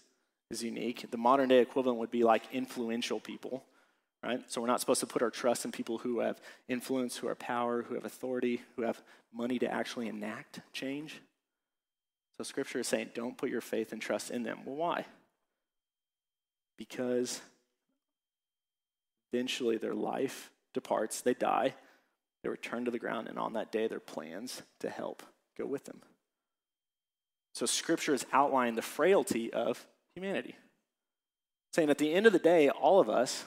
is 0.50 0.62
unique. 0.62 1.10
The 1.10 1.16
modern 1.16 1.48
day 1.48 1.60
equivalent 1.60 1.98
would 1.98 2.10
be 2.10 2.24
like 2.24 2.42
influential 2.52 3.20
people, 3.20 3.64
right? 4.22 4.40
So 4.48 4.60
we're 4.60 4.66
not 4.66 4.80
supposed 4.80 5.00
to 5.00 5.06
put 5.06 5.22
our 5.22 5.30
trust 5.30 5.64
in 5.64 5.72
people 5.72 5.98
who 5.98 6.20
have 6.20 6.40
influence, 6.68 7.16
who 7.16 7.28
have 7.28 7.38
power, 7.38 7.82
who 7.82 7.94
have 7.94 8.04
authority, 8.04 8.62
who 8.76 8.82
have 8.82 9.02
money 9.32 9.58
to 9.58 9.70
actually 9.70 10.08
enact 10.08 10.60
change. 10.72 11.20
So 12.36 12.44
scripture 12.44 12.80
is 12.80 12.88
saying 12.88 13.10
don't 13.14 13.36
put 13.36 13.50
your 13.50 13.60
faith 13.60 13.92
and 13.92 14.00
trust 14.00 14.30
in 14.30 14.42
them. 14.42 14.60
Well, 14.64 14.76
why? 14.76 15.06
because 16.78 17.42
eventually 19.32 19.76
their 19.76 19.94
life 19.94 20.50
departs, 20.72 21.20
they 21.20 21.34
die, 21.34 21.74
they 22.42 22.48
return 22.48 22.86
to 22.86 22.90
the 22.90 22.98
ground, 22.98 23.28
and 23.28 23.38
on 23.38 23.52
that 23.54 23.72
day, 23.72 23.88
their 23.88 24.00
plans 24.00 24.62
to 24.78 24.88
help 24.88 25.22
go 25.58 25.66
with 25.66 25.84
them. 25.84 26.00
So, 27.54 27.66
Scripture 27.66 28.14
is 28.14 28.26
outlining 28.32 28.76
the 28.76 28.82
frailty 28.82 29.52
of 29.52 29.86
humanity, 30.14 30.54
saying 31.72 31.90
at 31.90 31.98
the 31.98 32.12
end 32.12 32.26
of 32.26 32.32
the 32.32 32.38
day, 32.38 32.68
all 32.68 33.00
of 33.00 33.08
us, 33.08 33.44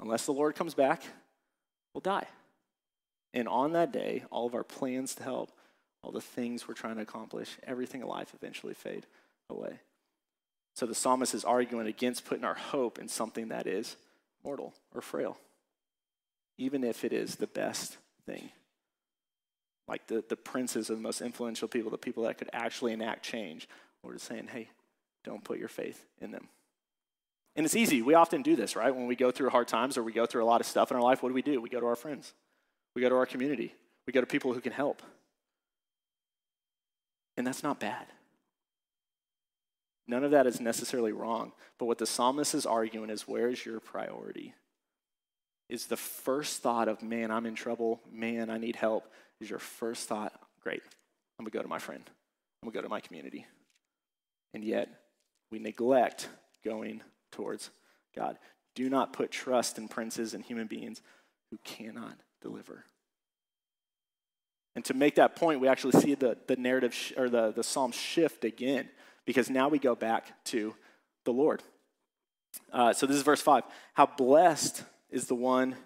unless 0.00 0.24
the 0.24 0.32
Lord 0.32 0.54
comes 0.54 0.74
back, 0.74 1.02
will 1.94 2.00
die. 2.00 2.26
And 3.34 3.48
on 3.48 3.72
that 3.72 3.92
day, 3.92 4.24
all 4.30 4.46
of 4.46 4.54
our 4.54 4.64
plans 4.64 5.14
to 5.16 5.22
help, 5.22 5.50
all 6.02 6.12
the 6.12 6.20
things 6.20 6.66
we're 6.66 6.74
trying 6.74 6.96
to 6.96 7.02
accomplish, 7.02 7.56
everything 7.64 8.02
in 8.02 8.06
life 8.06 8.34
eventually 8.34 8.74
fade 8.74 9.06
away. 9.48 9.80
So 10.74 10.86
the 10.86 10.94
psalmist 10.94 11.34
is 11.34 11.44
arguing 11.44 11.86
against 11.86 12.24
putting 12.24 12.44
our 12.44 12.54
hope 12.54 12.98
in 12.98 13.08
something 13.08 13.48
that 13.48 13.66
is 13.66 13.96
mortal 14.42 14.74
or 14.94 15.00
frail, 15.00 15.36
even 16.58 16.82
if 16.82 17.04
it 17.04 17.12
is 17.12 17.36
the 17.36 17.46
best 17.46 17.98
thing. 18.26 18.50
Like 19.88 20.06
the, 20.06 20.24
the 20.28 20.36
princes 20.36 20.90
are 20.90 20.94
the 20.94 21.00
most 21.00 21.20
influential 21.20 21.68
people, 21.68 21.90
the 21.90 21.98
people 21.98 22.24
that 22.24 22.38
could 22.38 22.50
actually 22.52 22.92
enact 22.92 23.24
change. 23.24 23.68
We're 24.02 24.14
just 24.14 24.26
saying, 24.26 24.48
hey, 24.52 24.68
don't 25.24 25.44
put 25.44 25.58
your 25.58 25.68
faith 25.68 26.04
in 26.20 26.30
them. 26.30 26.48
And 27.54 27.66
it's 27.66 27.76
easy. 27.76 28.00
We 28.00 28.14
often 28.14 28.42
do 28.42 28.56
this, 28.56 28.76
right? 28.76 28.94
When 28.94 29.06
we 29.06 29.16
go 29.16 29.30
through 29.30 29.50
hard 29.50 29.68
times 29.68 29.98
or 29.98 30.02
we 30.02 30.12
go 30.12 30.26
through 30.26 30.42
a 30.42 30.46
lot 30.46 30.60
of 30.60 30.66
stuff 30.66 30.90
in 30.90 30.96
our 30.96 31.02
life, 31.02 31.22
what 31.22 31.28
do 31.28 31.34
we 31.34 31.42
do? 31.42 31.60
We 31.60 31.68
go 31.68 31.80
to 31.80 31.86
our 31.86 31.96
friends, 31.96 32.32
we 32.94 33.02
go 33.02 33.08
to 33.08 33.16
our 33.16 33.26
community, 33.26 33.74
we 34.06 34.12
go 34.12 34.20
to 34.20 34.26
people 34.26 34.52
who 34.52 34.60
can 34.60 34.72
help. 34.72 35.02
And 37.36 37.46
that's 37.46 37.62
not 37.62 37.80
bad. 37.80 38.06
None 40.06 40.24
of 40.24 40.32
that 40.32 40.46
is 40.46 40.60
necessarily 40.60 41.12
wrong. 41.12 41.52
But 41.78 41.86
what 41.86 41.98
the 41.98 42.06
psalmist 42.06 42.54
is 42.54 42.66
arguing 42.66 43.10
is 43.10 43.28
where's 43.28 43.64
your 43.64 43.80
priority? 43.80 44.54
Is 45.68 45.86
the 45.86 45.96
first 45.96 46.62
thought 46.62 46.88
of, 46.88 47.02
man, 47.02 47.30
I'm 47.30 47.46
in 47.46 47.54
trouble, 47.54 48.00
man, 48.10 48.50
I 48.50 48.58
need 48.58 48.76
help, 48.76 49.06
is 49.42 49.50
your 49.50 49.58
first 49.58 50.08
thought, 50.08 50.32
great, 50.62 50.82
I'm 51.38 51.44
gonna 51.44 51.50
go 51.50 51.62
to 51.62 51.68
my 51.68 51.78
friend, 51.78 52.02
I'm 52.62 52.68
gonna 52.68 52.74
go 52.74 52.82
to 52.82 52.88
my 52.88 53.00
community. 53.00 53.46
And 54.54 54.64
yet, 54.64 54.88
we 55.50 55.58
neglect 55.58 56.28
going 56.64 57.02
towards 57.30 57.70
God. 58.14 58.38
Do 58.74 58.88
not 58.88 59.12
put 59.12 59.30
trust 59.30 59.78
in 59.78 59.88
princes 59.88 60.34
and 60.34 60.44
human 60.44 60.66
beings 60.66 61.00
who 61.50 61.58
cannot 61.64 62.18
deliver. 62.40 62.84
And 64.74 64.84
to 64.86 64.94
make 64.94 65.16
that 65.16 65.36
point, 65.36 65.60
we 65.60 65.68
actually 65.68 66.00
see 66.00 66.14
the, 66.14 66.38
the 66.46 66.56
narrative 66.56 66.94
sh- 66.94 67.12
or 67.16 67.28
the, 67.28 67.52
the 67.52 67.62
psalm 67.62 67.92
shift 67.92 68.44
again 68.44 68.88
because 69.26 69.50
now 69.50 69.68
we 69.68 69.78
go 69.78 69.94
back 69.94 70.44
to 70.46 70.74
the 71.24 71.32
Lord. 71.32 71.62
Uh, 72.72 72.92
so 72.92 73.06
this 73.06 73.16
is 73.16 73.22
verse 73.22 73.42
5. 73.42 73.64
How 73.94 74.06
blessed 74.06 74.82
is 75.10 75.26
the 75.26 75.34
one 75.34 75.76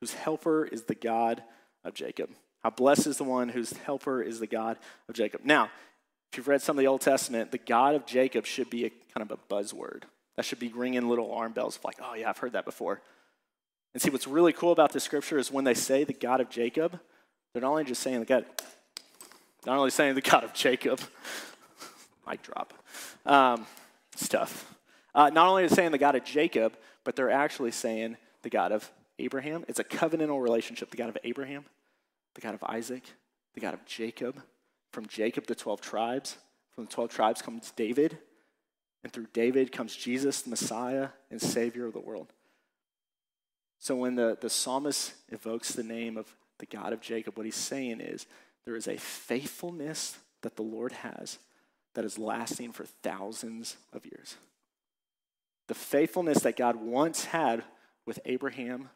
whose 0.00 0.14
helper 0.14 0.64
is 0.64 0.84
the 0.84 0.94
God 0.94 1.42
of 1.84 1.94
Jacob. 1.94 2.30
How 2.62 2.70
blessed 2.70 3.06
is 3.06 3.18
the 3.18 3.24
one 3.24 3.48
whose 3.48 3.72
helper 3.72 4.22
is 4.22 4.40
the 4.40 4.46
God 4.46 4.78
of 5.08 5.14
Jacob. 5.14 5.42
Now, 5.44 5.70
if 6.30 6.38
you've 6.38 6.48
read 6.48 6.62
some 6.62 6.76
of 6.76 6.80
the 6.80 6.86
Old 6.86 7.00
Testament, 7.00 7.50
the 7.50 7.58
God 7.58 7.94
of 7.94 8.06
Jacob 8.06 8.46
should 8.46 8.70
be 8.70 8.86
a 8.86 8.90
kind 9.12 9.28
of 9.28 9.30
a 9.30 9.54
buzzword. 9.54 10.04
That 10.36 10.44
should 10.44 10.60
be 10.60 10.68
ringing 10.68 11.08
little 11.08 11.26
alarm 11.26 11.52
bells 11.52 11.76
of 11.76 11.84
like, 11.84 11.96
oh 12.00 12.14
yeah, 12.14 12.30
I've 12.30 12.38
heard 12.38 12.52
that 12.52 12.64
before. 12.64 13.02
And 13.92 14.00
see, 14.00 14.10
what's 14.10 14.26
really 14.26 14.52
cool 14.52 14.72
about 14.72 14.92
this 14.92 15.04
scripture 15.04 15.38
is 15.38 15.50
when 15.50 15.64
they 15.64 15.74
say 15.74 16.04
the 16.04 16.14
God 16.14 16.40
of 16.40 16.48
Jacob, 16.48 16.98
they're 17.52 17.60
not 17.60 17.70
only 17.70 17.84
just 17.84 18.02
saying 18.02 18.20
the 18.20 18.24
God, 18.24 18.46
not 19.66 19.76
only 19.76 19.90
saying 19.90 20.14
the 20.14 20.22
God 20.22 20.44
of 20.44 20.54
Jacob, 20.54 21.00
mic 22.26 22.42
drop. 22.42 22.72
Um, 23.26 23.66
tough. 24.28 24.74
Uh, 25.14 25.28
not 25.28 25.46
only 25.46 25.66
they 25.66 25.74
saying 25.74 25.90
the 25.90 25.98
God 25.98 26.14
of 26.14 26.24
Jacob, 26.24 26.74
but 27.04 27.16
they're 27.16 27.30
actually 27.30 27.70
saying 27.70 28.16
the 28.42 28.48
God 28.48 28.72
of 28.72 28.90
Abraham. 29.18 29.64
It's 29.68 29.78
a 29.78 29.84
covenantal 29.84 30.42
relationship. 30.42 30.90
The 30.90 30.96
God 30.96 31.10
of 31.10 31.18
Abraham, 31.24 31.66
the 32.34 32.40
God 32.40 32.54
of 32.54 32.62
Isaac, 32.64 33.04
the 33.54 33.60
God 33.60 33.74
of 33.74 33.84
Jacob. 33.84 34.40
From 34.92 35.06
Jacob, 35.06 35.46
the 35.46 35.54
12 35.54 35.80
tribes. 35.80 36.36
From 36.74 36.84
the 36.84 36.90
12 36.90 37.10
tribes 37.10 37.42
comes 37.42 37.70
David, 37.72 38.18
and 39.04 39.12
through 39.12 39.26
David 39.32 39.72
comes 39.72 39.94
Jesus, 39.94 40.42
the 40.42 40.50
Messiah 40.50 41.08
and 41.30 41.40
Savior 41.40 41.86
of 41.86 41.92
the 41.92 42.00
world. 42.00 42.32
So 43.78 43.96
when 43.96 44.14
the, 44.14 44.38
the 44.40 44.48
psalmist 44.48 45.14
evokes 45.30 45.72
the 45.72 45.82
name 45.82 46.16
of 46.16 46.34
the 46.58 46.66
God 46.66 46.92
of 46.92 47.00
Jacob, 47.00 47.36
what 47.36 47.44
he's 47.44 47.56
saying 47.56 48.00
is 48.00 48.26
there 48.64 48.76
is 48.76 48.86
a 48.86 48.96
faithfulness 48.96 50.16
that 50.42 50.56
the 50.56 50.62
Lord 50.62 50.92
has 50.92 51.38
that 51.94 52.04
is 52.04 52.18
lasting 52.18 52.72
for 52.72 52.84
thousands 52.84 53.76
of 53.92 54.06
years. 54.06 54.36
The 55.68 55.74
faithfulness 55.74 56.40
that 56.40 56.56
God 56.56 56.76
once 56.76 57.24
had 57.26 57.64
with 58.06 58.20
Abraham 58.24 58.88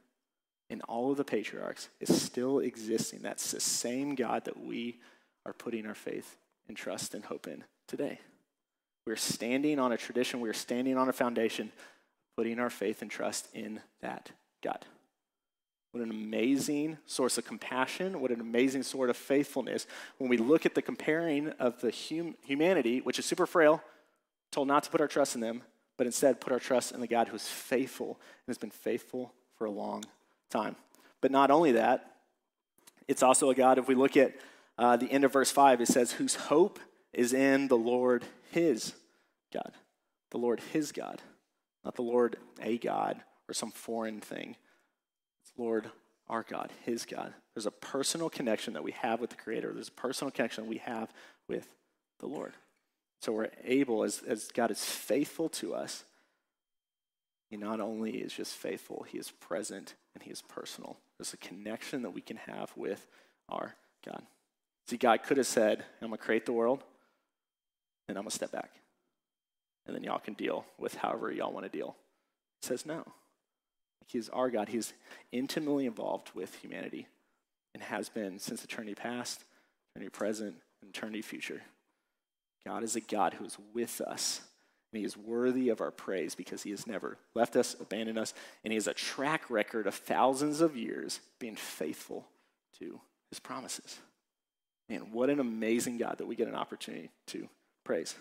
and 0.69 0.83
all 0.89 1.11
of 1.11 1.17
the 1.17 1.25
patriarchs 1.25 1.89
is 2.01 2.21
still 2.21 2.59
existing. 2.59 3.21
That's 3.23 3.53
the 3.53 3.61
same 3.61 4.15
God 4.15 4.45
that 4.45 4.59
we 4.59 4.99
are 5.45 5.53
putting 5.53 5.87
our 5.87 5.95
faith 5.95 6.37
and 6.69 6.77
trust 6.77 7.15
and 7.15 7.25
hope 7.25 7.47
in 7.47 7.65
today. 7.87 8.21
We're 9.07 9.17
standing 9.17 9.79
on 9.79 9.93
a 9.93 9.97
tradition, 9.97 10.41
we're 10.41 10.53
standing 10.53 10.97
on 10.97 11.09
a 11.09 11.13
foundation, 11.13 11.71
putting 12.37 12.59
our 12.59 12.71
faith 12.71 13.03
and 13.03 13.11
trust 13.11 13.49
in 13.55 13.81
that 14.01 14.31
God. 14.63 14.85
What 15.93 16.03
an 16.03 16.11
amazing 16.11 16.99
source 17.07 17.39
of 17.39 17.47
compassion. 17.47 18.21
What 18.21 18.31
an 18.31 18.43
amazing 18.43 18.83
sort 18.83 19.09
of 19.09 19.17
faithfulness. 19.17 19.87
When 20.19 20.29
we 20.29 20.37
look 20.37 20.67
at 20.67 20.75
the 20.75 20.83
comparing 20.83 21.49
of 21.59 21.81
the 21.81 21.91
hum- 21.91 22.35
humanity, 22.43 23.01
which 23.01 23.19
is 23.19 23.25
super 23.25 23.47
frail, 23.47 23.83
told 24.53 24.69
not 24.69 24.83
to 24.83 24.91
put 24.91 25.01
our 25.01 25.09
trust 25.09 25.37
in 25.37 25.41
them, 25.41 25.63
but 25.97 26.07
instead 26.07 26.39
put 26.39 26.53
our 26.53 26.59
trust 26.59 26.93
in 26.93 27.01
the 27.01 27.07
God 27.07 27.29
who 27.29 27.37
is 27.37 27.49
faithful 27.49 28.09
and 28.09 28.49
has 28.49 28.59
been 28.59 28.71
faithful 28.71 29.33
for 29.57 29.65
a 29.65 29.71
long 29.71 30.05
time. 30.51 30.77
But 31.21 31.31
not 31.31 31.51
only 31.51 31.73
that, 31.73 32.17
it's 33.09 33.23
also 33.23 33.51
a 33.51 33.55
God, 33.55 33.79
if 33.79 33.89
we 33.89 33.95
look 33.95 34.17
at 34.17 34.35
uh, 34.79 34.97
the 34.97 35.11
end 35.11 35.25
of 35.25 35.33
verse 35.33 35.51
5, 35.51 35.81
it 35.81 35.89
says, 35.89 36.13
whose 36.13 36.35
hope 36.35 36.79
is 37.13 37.33
in 37.33 37.69
the 37.69 37.77
Lord 37.77 38.25
his 38.51 38.95
God. 39.53 39.73
The 40.31 40.39
Lord 40.39 40.61
his 40.73 40.93
God, 40.93 41.23
not 41.85 41.95
the 41.95 42.03
Lord 42.03 42.37
a 42.61 42.79
God 42.79 43.23
or 43.49 43.55
some 43.55 43.71
foreign 43.71 44.21
thing. 44.21 44.57
It's 45.43 45.53
Lord 45.57 45.91
our 46.29 46.43
God, 46.43 46.73
his 46.85 47.05
God. 47.05 47.33
There's 47.55 47.67
a 47.67 47.71
personal 47.71 48.29
connection 48.29 48.75
that 48.75 48.85
we 48.85 48.93
have 48.93 49.21
with 49.21 49.31
the 49.31 49.37
Creator, 49.37 49.73
there's 49.73 49.89
a 49.89 49.93
personal 49.93 50.31
connection 50.31 50.67
we 50.67 50.79
have 50.79 51.11
with 51.49 51.67
the 52.19 52.27
Lord. 52.27 52.53
So 53.23 53.33
we're 53.33 53.51
able, 53.65 54.05
as, 54.05 54.23
as 54.27 54.49
God 54.49 54.71
is 54.71 54.85
faithful 54.85 55.49
to 55.51 55.75
us, 55.75 56.05
He 57.49 57.57
not 57.57 57.81
only 57.81 58.19
is 58.19 58.33
just 58.33 58.55
faithful, 58.55 59.07
He 59.09 59.19
is 59.19 59.31
present 59.31 59.95
and 60.17 60.23
He 60.23 60.31
is 60.31 60.41
personal. 60.41 60.97
There's 61.19 61.35
a 61.35 61.37
connection 61.37 62.01
that 62.03 62.11
we 62.11 62.23
can 62.23 62.39
have 62.39 62.73
with 62.75 63.07
our 63.51 63.75
God. 64.05 64.23
See, 64.87 64.97
God 64.97 65.23
could 65.23 65.37
have 65.37 65.47
said, 65.47 65.85
I'm 66.01 66.09
going 66.09 66.17
to 66.17 66.25
create 66.25 66.47
the 66.47 66.55
world, 66.55 66.83
and 68.09 68.17
I'm 68.17 68.25
going 68.25 68.31
to 68.31 68.35
step 68.35 68.51
back. 68.51 68.71
And 69.87 69.95
then 69.95 70.03
y'all 70.03 70.19
can 70.19 70.33
deal 70.35 70.65
with 70.79 70.95
however 70.95 71.31
y'all 71.31 71.53
want 71.53 71.71
to 71.71 71.79
deal. 71.79 71.97
He 72.63 72.69
says, 72.69 72.87
no. 72.87 73.05
He's 74.07 74.31
our 74.31 74.49
God. 74.49 74.71
He's 74.71 74.95
intimately 75.33 75.85
involved 75.85 76.31
with 76.35 76.55
humanity 76.57 77.09
and 77.75 77.83
has 77.83 78.09
been 78.09 78.39
since 78.39 78.65
eternity 78.65 78.95
past, 78.95 79.45
eternity 79.95 80.11
present, 80.11 80.55
and 80.81 80.91
eternity 80.91 81.21
future. 81.21 81.61
God 82.65 82.83
is 82.83 82.97
a 82.97 83.01
God 83.01 83.35
who 83.35 83.45
is 83.45 83.59
with 83.75 84.01
us, 84.01 84.41
and 84.97 85.03
He 85.03 85.07
is 85.07 85.17
worthy 85.17 85.69
of 85.69 85.83
our 85.83 85.91
praise 85.91 86.35
because 86.35 86.63
He 86.63 86.71
has 86.71 86.87
never 86.87 87.19
left 87.35 87.55
us, 87.55 87.77
abandoned 87.79 88.19
us, 88.19 88.33
and 88.65 88.73
He 88.73 88.77
has 88.77 88.87
a 88.87 88.95
track 88.95 89.51
record 89.51 89.87
of 89.87 89.95
thousands 89.95 90.63
of 90.63 90.75
years 90.75 91.21
being 91.39 91.55
faithful 91.55 92.27
to 92.79 92.99
His 93.29 93.39
promises. 93.39 93.99
Man, 94.89 95.13
what 95.13 95.29
an 95.29 95.39
amazing 95.39 95.99
God 95.99 96.17
that 96.17 96.27
we 96.27 96.35
get 96.35 96.49
an 96.49 96.55
opportunity 96.55 97.11
to 97.27 97.47
praise. 97.85 98.15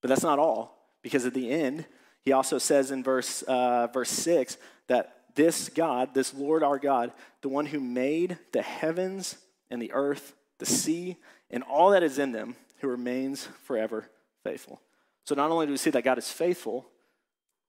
But 0.00 0.10
that's 0.10 0.22
not 0.22 0.38
all, 0.38 0.78
because 1.02 1.26
at 1.26 1.34
the 1.34 1.50
end, 1.50 1.86
he 2.22 2.30
also 2.30 2.58
says 2.58 2.92
in 2.92 3.02
verse, 3.02 3.42
uh, 3.42 3.88
verse 3.88 4.10
6 4.10 4.58
that 4.86 5.16
this 5.34 5.70
God, 5.70 6.14
this 6.14 6.32
Lord 6.32 6.62
our 6.62 6.78
God, 6.78 7.10
the 7.42 7.48
one 7.48 7.66
who 7.66 7.80
made 7.80 8.38
the 8.52 8.62
heavens 8.62 9.36
and 9.70 9.82
the 9.82 9.92
earth, 9.92 10.34
the 10.60 10.66
sea, 10.66 11.16
and 11.50 11.64
all 11.64 11.90
that 11.90 12.04
is 12.04 12.20
in 12.20 12.30
them, 12.30 12.54
who 12.80 12.86
remains 12.86 13.48
forever 13.64 14.08
faithful. 14.44 14.80
So 15.30 15.36
not 15.36 15.52
only 15.52 15.66
do 15.66 15.70
we 15.70 15.78
see 15.78 15.90
that 15.90 16.02
God 16.02 16.18
is 16.18 16.28
faithful, 16.28 16.88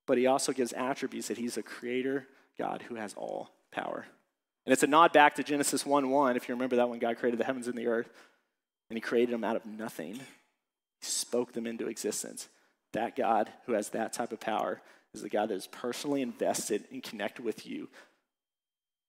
but 0.07 0.17
he 0.17 0.25
also 0.25 0.51
gives 0.51 0.73
attributes 0.73 1.27
that 1.27 1.37
he's 1.37 1.57
a 1.57 1.61
creator 1.61 2.25
God 2.57 2.81
who 2.81 2.95
has 2.95 3.13
all 3.13 3.51
power. 3.71 4.07
And 4.65 4.73
it's 4.73 4.81
a 4.81 4.87
nod 4.87 5.13
back 5.13 5.35
to 5.35 5.43
Genesis 5.43 5.85
1 5.85 6.09
1, 6.09 6.35
if 6.35 6.49
you 6.49 6.55
remember 6.55 6.77
that 6.77 6.89
when 6.89 6.97
God 6.97 7.19
created 7.19 7.39
the 7.39 7.43
heavens 7.43 7.67
and 7.67 7.77
the 7.77 7.85
earth, 7.85 8.09
and 8.89 8.97
he 8.97 8.99
created 8.99 9.31
them 9.31 9.43
out 9.43 9.55
of 9.55 9.67
nothing. 9.67 10.15
He 10.15 10.21
spoke 11.01 11.53
them 11.53 11.67
into 11.67 11.87
existence. 11.87 12.49
That 12.93 13.15
God 13.15 13.51
who 13.67 13.73
has 13.73 13.89
that 13.89 14.11
type 14.11 14.31
of 14.31 14.39
power 14.39 14.81
is 15.13 15.21
the 15.21 15.29
God 15.29 15.49
that 15.49 15.55
is 15.55 15.67
personally 15.67 16.23
invested 16.23 16.85
and 16.91 17.03
connected 17.03 17.45
with 17.45 17.67
you 17.67 17.89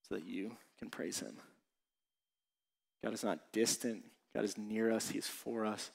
so 0.07 0.17
that 0.17 0.27
you 0.27 0.59
can 0.79 0.91
praise 0.91 1.21
him. 1.21 1.39
God 3.03 3.15
is 3.15 3.25
not 3.25 3.51
distant, 3.51 4.05
God 4.35 4.45
is 4.45 4.59
near 4.59 4.93
us, 4.93 5.09
He 5.09 5.17
is 5.17 5.27
for 5.27 5.65
us. 5.65 5.91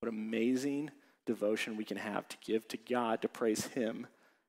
What 0.00 0.10
amazing 0.10 0.90
devotion 1.28 1.76
we 1.76 1.84
can 1.84 1.98
have 1.98 2.26
to 2.28 2.36
give 2.44 2.66
to 2.68 2.76
God 2.76 3.22
to 3.22 3.28
praise 3.28 3.66
Him 3.66 4.06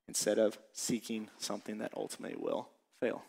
instead 0.07 0.39
of 0.39 0.57
seeking 0.73 1.29
something 1.37 1.77
that 1.79 1.91
ultimately 1.95 2.37
will 2.39 2.69
fail. 2.99 3.21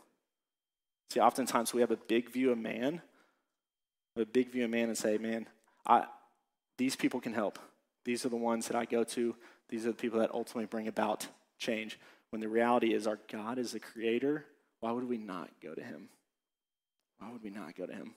See, 1.11 1.21
oftentimes 1.21 1.75
we 1.75 1.81
have 1.81 1.91
a 1.91 1.97
big 1.97 2.33
view 2.33 2.53
of 2.53 2.59
man, 2.59 3.03
a 4.17 4.25
big 4.25 4.53
view 4.53 4.65
of 4.65 4.71
man, 4.71 4.89
and 4.89 4.97
say, 4.97 5.19
man, 5.19 5.49
I, 5.85 6.05
these 6.79 6.95
people 6.95 7.21
can 7.21 7.35
help. 7.35 7.59
These 8.05 8.25
are 8.25 8.29
the 8.29 8.37
ones 8.37 8.69
that 8.69 8.77
I 8.77 8.85
go 8.85 9.03
to. 9.05 9.35
These 9.69 9.85
are 9.85 9.91
the 9.91 9.97
people 9.97 10.21
that 10.21 10.33
ultimately 10.33 10.67
bring 10.67 10.89
about 10.89 11.27
change. 11.59 11.99
When 12.31 12.41
the 12.41 12.49
reality 12.49 12.95
is, 12.95 13.09
our 13.09 13.19
God 13.31 13.59
is 13.59 13.73
the 13.73 13.81
creator. 13.81 14.47
Why 14.79 14.93
would 14.93 15.09
we 15.09 15.19
not 15.19 15.51
go 15.61 15.75
to 15.75 15.83
Him? 15.83 16.09
Why 17.19 17.33
would 17.33 17.43
we 17.43 17.51
not 17.51 17.77
go 17.77 17.87
to 17.87 17.93
Him? 17.93 18.15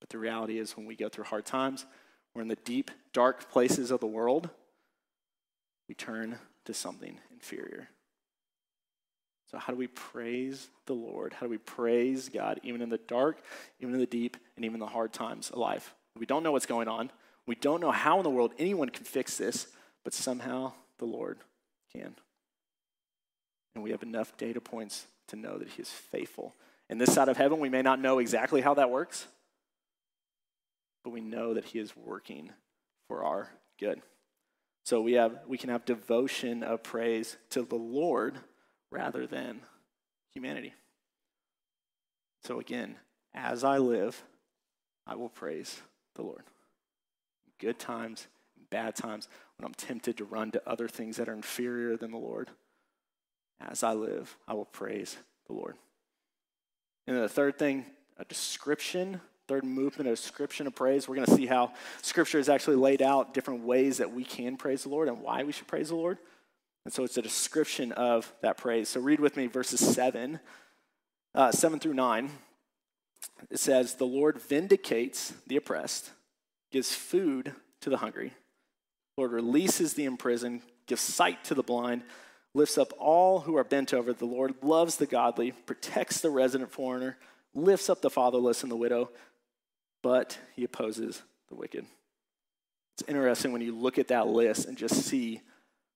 But 0.00 0.10
the 0.10 0.18
reality 0.18 0.58
is, 0.58 0.76
when 0.76 0.86
we 0.86 0.94
go 0.94 1.08
through 1.08 1.24
hard 1.24 1.44
times, 1.44 1.84
we're 2.34 2.42
in 2.42 2.48
the 2.48 2.56
deep, 2.56 2.90
dark 3.12 3.50
places 3.50 3.90
of 3.90 4.00
the 4.00 4.06
world, 4.06 4.50
we 5.88 5.94
turn 5.94 6.38
to 6.64 6.74
something 6.74 7.18
inferior. 7.32 7.88
So, 9.50 9.58
how 9.58 9.72
do 9.72 9.78
we 9.78 9.86
praise 9.86 10.68
the 10.86 10.94
Lord? 10.94 11.34
How 11.34 11.46
do 11.46 11.50
we 11.50 11.58
praise 11.58 12.28
God 12.28 12.60
even 12.62 12.80
in 12.80 12.88
the 12.88 12.98
dark, 12.98 13.40
even 13.78 13.94
in 13.94 14.00
the 14.00 14.06
deep, 14.06 14.36
and 14.56 14.64
even 14.64 14.80
the 14.80 14.86
hard 14.86 15.12
times 15.12 15.50
of 15.50 15.58
life? 15.58 15.94
We 16.18 16.26
don't 16.26 16.42
know 16.42 16.52
what's 16.52 16.66
going 16.66 16.88
on. 16.88 17.12
We 17.46 17.54
don't 17.54 17.80
know 17.80 17.90
how 17.90 18.16
in 18.16 18.24
the 18.24 18.30
world 18.30 18.52
anyone 18.58 18.88
can 18.88 19.04
fix 19.04 19.36
this, 19.36 19.66
but 20.02 20.14
somehow 20.14 20.72
the 20.98 21.04
Lord 21.04 21.38
can. 21.94 22.14
And 23.74 23.84
we 23.84 23.90
have 23.90 24.02
enough 24.02 24.36
data 24.36 24.60
points 24.60 25.06
to 25.28 25.36
know 25.36 25.58
that 25.58 25.68
He 25.68 25.82
is 25.82 25.90
faithful. 25.90 26.54
In 26.88 26.98
this 26.98 27.12
side 27.12 27.28
of 27.28 27.36
heaven, 27.36 27.60
we 27.60 27.68
may 27.68 27.82
not 27.82 28.00
know 28.00 28.18
exactly 28.18 28.60
how 28.60 28.74
that 28.74 28.90
works, 28.90 29.26
but 31.04 31.10
we 31.10 31.20
know 31.20 31.54
that 31.54 31.66
He 31.66 31.78
is 31.78 31.94
working 31.94 32.50
for 33.06 33.22
our 33.22 33.50
good. 33.78 34.00
So 34.84 35.00
we 35.00 35.12
have 35.12 35.40
we 35.46 35.58
can 35.58 35.70
have 35.70 35.84
devotion 35.84 36.62
of 36.62 36.82
praise 36.82 37.36
to 37.50 37.62
the 37.62 37.76
Lord 37.76 38.38
rather 38.90 39.26
than 39.26 39.60
humanity. 40.32 40.74
So 42.42 42.58
again, 42.58 42.96
as 43.32 43.64
I 43.64 43.78
live, 43.78 44.22
I 45.06 45.14
will 45.14 45.28
praise 45.28 45.80
the 46.14 46.22
Lord. 46.22 46.42
Good 47.58 47.78
times, 47.78 48.26
bad 48.70 48.96
times, 48.96 49.28
when 49.56 49.66
I'm 49.66 49.74
tempted 49.74 50.18
to 50.18 50.24
run 50.24 50.50
to 50.52 50.62
other 50.68 50.88
things 50.88 51.16
that 51.16 51.28
are 51.28 51.34
inferior 51.34 51.96
than 51.96 52.10
the 52.10 52.18
Lord. 52.18 52.50
As 53.60 53.82
I 53.82 53.94
live, 53.94 54.36
I 54.46 54.54
will 54.54 54.64
praise 54.64 55.16
the 55.46 55.54
Lord. 55.54 55.76
And 57.06 57.16
the 57.16 57.28
third 57.28 57.58
thing, 57.58 57.86
a 58.18 58.24
description 58.24 59.20
third 59.46 59.64
movement, 59.64 60.08
a 60.08 60.12
description 60.12 60.66
of 60.66 60.74
praise. 60.74 61.06
We're 61.06 61.16
going 61.16 61.26
to 61.26 61.34
see 61.34 61.46
how 61.46 61.72
Scripture 62.02 62.38
has 62.38 62.48
actually 62.48 62.76
laid 62.76 63.02
out 63.02 63.34
different 63.34 63.64
ways 63.64 63.98
that 63.98 64.12
we 64.12 64.24
can 64.24 64.56
praise 64.56 64.84
the 64.84 64.88
Lord 64.88 65.08
and 65.08 65.20
why 65.20 65.42
we 65.42 65.52
should 65.52 65.66
praise 65.66 65.88
the 65.88 65.96
Lord. 65.96 66.18
And 66.84 66.92
so 66.92 67.04
it's 67.04 67.16
a 67.16 67.22
description 67.22 67.92
of 67.92 68.32
that 68.42 68.56
praise. 68.56 68.88
So 68.88 69.00
read 69.00 69.20
with 69.20 69.36
me 69.36 69.46
verses 69.46 69.80
7, 69.80 70.40
uh, 71.34 71.52
7 71.52 71.78
through 71.78 71.94
9. 71.94 72.30
It 73.50 73.58
says, 73.58 73.94
The 73.94 74.04
Lord 74.04 74.40
vindicates 74.40 75.34
the 75.46 75.56
oppressed, 75.56 76.10
gives 76.70 76.94
food 76.94 77.52
to 77.80 77.90
the 77.90 77.98
hungry. 77.98 78.28
The 79.16 79.22
Lord 79.22 79.32
releases 79.32 79.94
the 79.94 80.04
imprisoned, 80.04 80.62
gives 80.86 81.02
sight 81.02 81.44
to 81.44 81.54
the 81.54 81.62
blind, 81.62 82.02
lifts 82.54 82.78
up 82.78 82.92
all 82.98 83.40
who 83.40 83.56
are 83.56 83.64
bent 83.64 83.92
over. 83.92 84.12
The 84.12 84.24
Lord 84.24 84.54
loves 84.62 84.96
the 84.96 85.06
godly, 85.06 85.52
protects 85.52 86.20
the 86.20 86.30
resident 86.30 86.70
foreigner, 86.70 87.18
lifts 87.54 87.88
up 87.88 88.00
the 88.00 88.10
fatherless 88.10 88.62
and 88.62 88.72
the 88.72 88.76
widow 88.76 89.10
but 90.04 90.38
he 90.54 90.64
opposes 90.64 91.22
the 91.48 91.54
wicked. 91.54 91.86
It's 92.98 93.08
interesting 93.08 93.52
when 93.52 93.62
you 93.62 93.74
look 93.74 93.98
at 93.98 94.08
that 94.08 94.26
list 94.26 94.66
and 94.66 94.76
just 94.76 94.96
see 94.96 95.40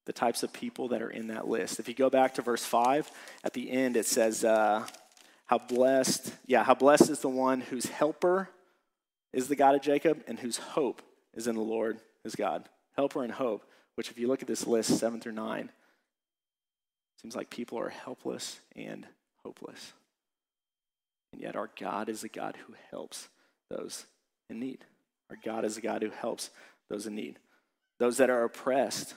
the 0.06 0.14
types 0.14 0.42
of 0.42 0.50
people 0.50 0.88
that 0.88 1.02
are 1.02 1.10
in 1.10 1.26
that 1.26 1.46
list. 1.46 1.78
If 1.78 1.88
you 1.88 1.94
go 1.94 2.08
back 2.08 2.34
to 2.34 2.42
verse 2.42 2.64
5, 2.64 3.10
at 3.44 3.52
the 3.52 3.70
end 3.70 3.98
it 3.98 4.06
says, 4.06 4.44
uh, 4.44 4.86
How 5.44 5.58
blessed, 5.58 6.32
yeah, 6.46 6.64
how 6.64 6.74
blessed 6.74 7.10
is 7.10 7.18
the 7.20 7.28
one 7.28 7.60
whose 7.60 7.84
helper 7.84 8.48
is 9.34 9.46
the 9.46 9.56
God 9.56 9.74
of 9.74 9.82
Jacob 9.82 10.24
and 10.26 10.38
whose 10.38 10.56
hope 10.56 11.02
is 11.34 11.46
in 11.46 11.54
the 11.54 11.60
Lord 11.60 11.98
is 12.24 12.34
God. 12.34 12.66
Helper 12.96 13.22
and 13.22 13.32
hope, 13.32 13.70
which, 13.94 14.10
if 14.10 14.18
you 14.18 14.26
look 14.26 14.40
at 14.40 14.48
this 14.48 14.66
list, 14.66 14.98
seven 14.98 15.20
through 15.20 15.32
nine, 15.32 15.70
seems 17.20 17.36
like 17.36 17.50
people 17.50 17.78
are 17.78 17.90
helpless 17.90 18.58
and 18.74 19.06
hopeless. 19.44 19.92
And 21.34 21.42
yet, 21.42 21.56
our 21.56 21.68
God 21.78 22.08
is 22.08 22.24
a 22.24 22.28
God 22.28 22.56
who 22.66 22.72
helps 22.90 23.28
those 23.70 24.06
in 24.50 24.60
need. 24.60 24.84
Our 25.30 25.36
God 25.44 25.64
is 25.64 25.76
a 25.76 25.80
God 25.80 26.02
who 26.02 26.10
helps 26.10 26.50
those 26.88 27.06
in 27.06 27.14
need. 27.14 27.38
Those 27.98 28.16
that 28.18 28.30
are 28.30 28.44
oppressed, 28.44 29.14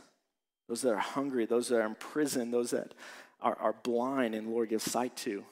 those 0.67 0.81
that 0.81 0.93
are 0.93 0.97
hungry, 0.97 1.45
those 1.45 1.69
that 1.69 1.81
are 1.81 1.85
in 1.85 1.95
prison, 1.95 2.51
those 2.51 2.71
that 2.71 2.93
are, 3.41 3.57
are 3.59 3.75
blind, 3.83 4.35
and 4.35 4.49
Lord 4.49 4.69
gives 4.69 4.89
sight 4.89 5.15
to. 5.17 5.43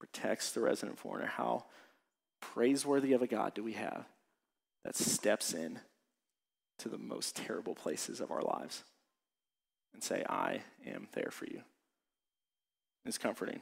Protects 0.00 0.52
the 0.52 0.60
resident 0.60 0.98
foreigner. 0.98 1.26
How 1.26 1.64
praiseworthy 2.40 3.12
of 3.12 3.22
a 3.22 3.26
God 3.26 3.54
do 3.54 3.62
we 3.62 3.74
have 3.74 4.04
that 4.84 4.96
steps 4.96 5.54
in 5.54 5.78
to 6.80 6.88
the 6.88 6.98
most 6.98 7.36
terrible 7.36 7.74
places 7.74 8.20
of 8.20 8.32
our 8.32 8.42
lives 8.42 8.82
and 9.94 10.02
say, 10.02 10.24
I 10.28 10.62
am 10.86 11.06
there 11.12 11.30
for 11.30 11.44
you. 11.46 11.62
It's 13.04 13.18
comforting. 13.18 13.60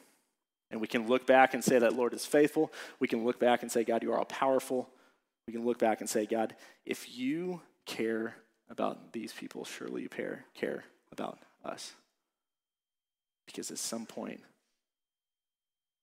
And 0.71 0.81
we 0.81 0.87
can 0.87 1.09
look 1.09 1.27
back 1.27 1.55
and 1.55 1.65
say 1.65 1.79
that 1.79 1.95
Lord 1.95 2.15
is 2.15 2.25
faithful. 2.25 2.73
We 3.01 3.09
can 3.09 3.25
look 3.25 3.41
back 3.41 3.63
and 3.63 3.73
say, 3.73 3.85
God, 3.85 4.03
you 4.03 4.13
are 4.13 4.19
all 4.19 4.25
powerful. 4.25 4.89
We 5.47 5.53
can 5.53 5.65
look 5.65 5.79
back 5.79 6.01
and 6.01 6.09
say, 6.09 6.27
God, 6.27 6.55
if 6.87 7.17
you 7.17 7.61
care 7.87 8.37
about 8.69 9.13
these 9.13 9.33
people, 9.33 9.65
surely 9.65 10.03
you 10.03 10.09
care, 10.09 10.45
care 10.55 10.85
about 11.11 11.39
us. 11.65 11.93
Because 13.47 13.71
at 13.73 13.79
some 13.79 14.07
point, 14.07 14.41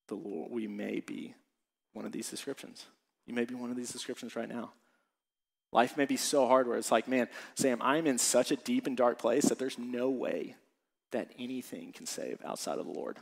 the 0.09 0.15
Lord, 0.15 0.51
we 0.51 0.67
may 0.67 0.99
be 0.99 1.33
one 1.93 2.05
of 2.05 2.11
these 2.11 2.29
descriptions. 2.29 2.85
You 3.25 3.33
may 3.33 3.45
be 3.45 3.55
one 3.55 3.69
of 3.69 3.77
these 3.77 3.91
descriptions 3.91 4.35
right 4.35 4.49
now. 4.49 4.71
Life 5.71 5.97
may 5.97 6.05
be 6.05 6.17
so 6.17 6.47
hard 6.47 6.67
where 6.67 6.77
it's 6.77 6.91
like, 6.91 7.07
man, 7.07 7.27
Sam, 7.55 7.81
I'm 7.81 8.07
in 8.07 8.17
such 8.17 8.51
a 8.51 8.55
deep 8.55 8.87
and 8.87 8.95
dark 8.95 9.19
place 9.19 9.45
that 9.45 9.59
there's 9.59 9.77
no 9.77 10.09
way 10.09 10.55
that 11.11 11.31
anything 11.37 11.91
can 11.93 12.05
save 12.05 12.39
outside 12.45 12.79
of 12.79 12.85
the 12.85 12.91
Lord. 12.91 13.17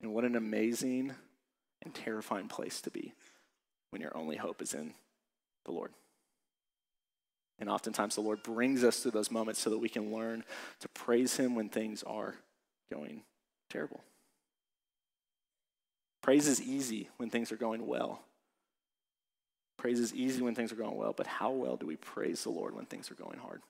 And 0.00 0.14
what 0.14 0.24
an 0.24 0.36
amazing 0.36 1.12
and 1.82 1.94
terrifying 1.94 2.48
place 2.48 2.80
to 2.82 2.90
be 2.90 3.12
when 3.90 4.02
your 4.02 4.16
only 4.16 4.36
hope 4.36 4.62
is 4.62 4.74
in 4.74 4.94
the 5.64 5.72
Lord. 5.72 5.92
And 7.58 7.68
oftentimes 7.68 8.14
the 8.14 8.20
Lord 8.20 8.42
brings 8.42 8.84
us 8.84 9.00
through 9.00 9.10
those 9.12 9.30
moments 9.30 9.60
so 9.60 9.70
that 9.70 9.78
we 9.78 9.88
can 9.88 10.12
learn 10.12 10.44
to 10.80 10.88
praise 10.90 11.36
Him 11.36 11.54
when 11.54 11.68
things 11.68 12.02
are 12.04 12.36
going 12.90 13.22
terrible. 13.68 14.00
Praise 16.22 16.46
is 16.46 16.62
easy 16.62 17.08
when 17.16 17.30
things 17.30 17.50
are 17.50 17.56
going 17.56 17.86
well. 17.86 18.22
Praise 19.76 20.00
is 20.00 20.14
easy 20.14 20.42
when 20.42 20.54
things 20.54 20.72
are 20.72 20.76
going 20.76 20.96
well, 20.96 21.14
but 21.16 21.26
how 21.26 21.50
well 21.50 21.76
do 21.76 21.86
we 21.86 21.96
praise 21.96 22.42
the 22.42 22.50
Lord 22.50 22.74
when 22.74 22.84
things 22.84 23.10
are 23.10 23.14
going 23.14 23.38
hard? 23.38 23.62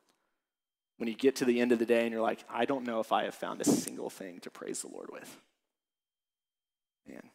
When 0.96 1.08
you 1.08 1.14
get 1.14 1.36
to 1.36 1.44
the 1.44 1.60
end 1.60 1.70
of 1.70 1.78
the 1.78 1.86
day 1.86 2.02
and 2.02 2.12
you're 2.12 2.22
like, 2.22 2.44
I 2.50 2.64
don't 2.64 2.84
know 2.84 3.00
if 3.00 3.12
I 3.12 3.24
have 3.24 3.34
found 3.34 3.60
a 3.60 3.64
single 3.64 4.10
thing 4.10 4.40
to 4.40 4.50
praise 4.50 4.82
the 4.82 4.88
Lord 4.88 5.10
with. 5.12 5.38
Man, 7.08 7.30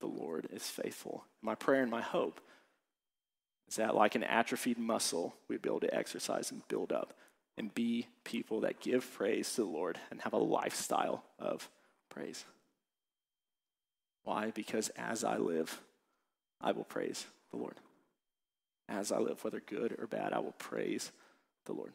the 0.00 0.06
Lord 0.06 0.48
is 0.52 0.68
faithful. 0.68 1.24
My 1.40 1.54
prayer 1.54 1.82
and 1.82 1.90
my 1.90 2.02
hope 2.02 2.40
is 3.68 3.76
that, 3.76 3.94
like 3.94 4.14
an 4.14 4.24
atrophied 4.24 4.78
muscle, 4.78 5.34
we 5.48 5.56
be 5.56 5.68
able 5.68 5.80
to 5.80 5.94
exercise 5.94 6.50
and 6.50 6.66
build 6.68 6.92
up 6.92 7.14
and 7.56 7.74
be 7.74 8.08
people 8.24 8.60
that 8.60 8.80
give 8.80 9.08
praise 9.14 9.54
to 9.54 9.62
the 9.62 9.68
Lord 9.68 9.98
and 10.10 10.20
have 10.22 10.32
a 10.32 10.38
lifestyle 10.38 11.24
of 11.38 11.68
praise. 12.08 12.44
Why? 14.24 14.50
Because 14.50 14.88
as 14.90 15.24
I 15.24 15.36
live, 15.36 15.80
I 16.60 16.72
will 16.72 16.84
praise 16.84 17.26
the 17.50 17.58
Lord. 17.58 17.76
As 18.88 19.12
I 19.12 19.18
live, 19.18 19.44
whether 19.44 19.60
good 19.60 19.96
or 19.98 20.06
bad, 20.06 20.32
I 20.32 20.40
will 20.40 20.54
praise 20.58 21.12
the 21.66 21.72
Lord. 21.72 21.92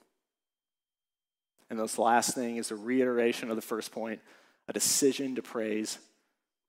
And 1.70 1.80
this 1.80 1.98
last 1.98 2.36
thing 2.36 2.58
is 2.58 2.72
a 2.72 2.76
reiteration 2.76 3.50
of 3.50 3.56
the 3.56 3.62
first 3.62 3.92
point 3.92 4.22
a 4.68 4.74
decision 4.74 5.36
to 5.36 5.44
praise 5.44 6.00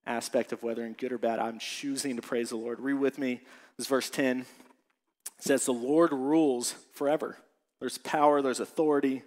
aspect 0.06 0.52
of 0.52 0.62
whether 0.62 0.84
in 0.84 0.92
good 0.92 1.12
or 1.12 1.18
bad, 1.18 1.38
I'm 1.38 1.58
choosing 1.58 2.16
to 2.16 2.22
praise 2.22 2.50
the 2.50 2.56
Lord. 2.56 2.80
Read 2.80 2.94
with 2.94 3.18
me. 3.18 3.40
This 3.76 3.86
verse 3.86 4.08
10 4.10 4.40
it 4.40 4.46
says, 5.38 5.66
The 5.66 5.72
Lord 5.72 6.12
rules 6.12 6.74
forever. 6.92 7.36
There's 7.80 7.98
power, 7.98 8.40
there's 8.40 8.60
authority. 8.60 9.22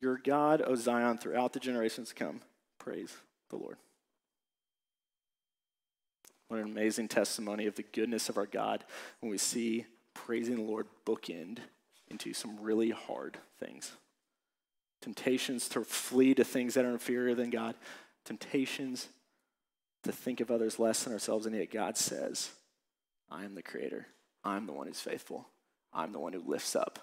Your 0.00 0.18
God, 0.18 0.62
O 0.64 0.74
Zion, 0.74 1.18
throughout 1.18 1.52
the 1.52 1.60
generations 1.60 2.10
to 2.10 2.14
come. 2.14 2.40
Praise 2.78 3.16
the 3.50 3.56
Lord. 3.56 3.78
What 6.48 6.60
an 6.60 6.66
amazing 6.66 7.08
testimony 7.08 7.66
of 7.66 7.74
the 7.74 7.82
goodness 7.82 8.28
of 8.28 8.38
our 8.38 8.46
God 8.46 8.84
when 9.20 9.30
we 9.30 9.38
see 9.38 9.86
praising 10.14 10.56
the 10.56 10.62
Lord 10.62 10.86
bookend 11.04 11.58
into 12.08 12.32
some 12.32 12.58
really 12.60 12.90
hard 12.90 13.38
things. 13.60 13.92
Temptations 15.02 15.68
to 15.70 15.84
flee 15.84 16.34
to 16.34 16.44
things 16.44 16.74
that 16.74 16.84
are 16.84 16.90
inferior 16.90 17.34
than 17.34 17.50
God, 17.50 17.74
temptations 18.24 19.08
to 20.04 20.12
think 20.12 20.40
of 20.40 20.50
others 20.50 20.78
less 20.78 21.04
than 21.04 21.12
ourselves, 21.12 21.46
and 21.46 21.54
yet 21.54 21.70
God 21.70 21.96
says, 21.96 22.50
I 23.30 23.44
am 23.44 23.54
the 23.54 23.62
creator. 23.62 24.06
I'm 24.44 24.66
the 24.66 24.72
one 24.72 24.86
who's 24.86 25.00
faithful. 25.00 25.46
I'm 25.92 26.12
the 26.12 26.20
one 26.20 26.32
who 26.32 26.42
lifts 26.46 26.76
up 26.76 26.98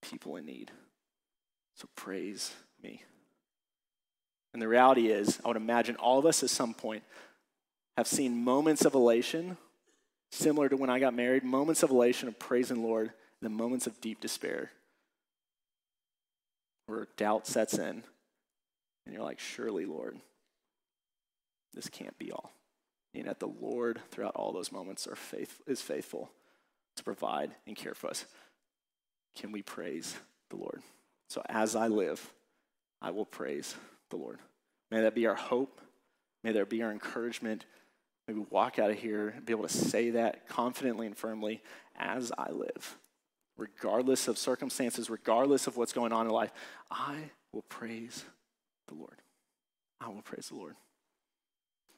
people 0.00 0.36
in 0.36 0.46
need. 0.46 0.70
So 1.76 1.88
praise 1.96 2.52
me. 2.82 3.02
And 4.52 4.60
the 4.60 4.68
reality 4.68 5.08
is, 5.08 5.40
I 5.44 5.48
would 5.48 5.56
imagine 5.56 5.96
all 5.96 6.18
of 6.18 6.26
us 6.26 6.42
at 6.42 6.50
some 6.50 6.74
point 6.74 7.02
have 7.96 8.06
seen 8.06 8.44
moments 8.44 8.84
of 8.84 8.94
elation, 8.94 9.56
similar 10.30 10.68
to 10.68 10.76
when 10.76 10.90
I 10.90 10.98
got 10.98 11.14
married, 11.14 11.44
moments 11.44 11.82
of 11.82 11.90
elation 11.90 12.28
of 12.28 12.38
praising 12.38 12.82
Lord, 12.82 13.06
and 13.06 13.50
then 13.50 13.52
moments 13.52 13.86
of 13.86 14.00
deep 14.00 14.20
despair 14.20 14.70
where 16.86 17.06
doubt 17.16 17.46
sets 17.46 17.78
in, 17.78 18.02
and 19.04 19.14
you're 19.14 19.24
like, 19.24 19.40
surely, 19.40 19.86
Lord, 19.86 20.16
this 21.74 21.88
can't 21.88 22.16
be 22.18 22.32
all. 22.32 22.52
And 23.14 23.26
yet 23.26 23.40
the 23.40 23.52
Lord, 23.60 24.00
throughout 24.10 24.36
all 24.36 24.52
those 24.52 24.72
moments, 24.72 25.06
are 25.06 25.16
faith, 25.16 25.60
is 25.66 25.82
faithful 25.82 26.30
to 26.96 27.04
provide 27.04 27.52
and 27.66 27.76
care 27.76 27.94
for 27.94 28.08
us. 28.08 28.26
Can 29.34 29.52
we 29.52 29.62
praise 29.62 30.16
the 30.50 30.56
Lord? 30.56 30.82
So 31.28 31.42
as 31.48 31.74
I 31.74 31.88
live, 31.88 32.32
I 33.00 33.10
will 33.10 33.24
praise 33.24 33.74
the 34.10 34.16
Lord. 34.16 34.38
May 34.90 35.00
that 35.00 35.14
be 35.14 35.26
our 35.26 35.34
hope. 35.34 35.80
May 36.44 36.52
there 36.52 36.66
be 36.66 36.82
our 36.82 36.92
encouragement. 36.92 37.64
May 38.28 38.34
we 38.34 38.46
walk 38.50 38.78
out 38.78 38.90
of 38.90 38.98
here 38.98 39.28
and 39.28 39.44
be 39.44 39.52
able 39.52 39.66
to 39.66 39.72
say 39.72 40.10
that 40.10 40.48
confidently 40.48 41.06
and 41.06 41.16
firmly 41.16 41.62
as 41.96 42.32
I 42.36 42.50
live. 42.50 42.96
Regardless 43.56 44.28
of 44.28 44.38
circumstances, 44.38 45.10
regardless 45.10 45.66
of 45.66 45.76
what's 45.76 45.92
going 45.92 46.12
on 46.12 46.26
in 46.26 46.32
life, 46.32 46.52
I 46.90 47.16
will 47.52 47.62
praise 47.62 48.24
the 48.92 48.98
Lord. 48.98 49.20
I 50.00 50.08
will 50.08 50.22
praise 50.22 50.48
the 50.48 50.56
Lord. 50.56 50.74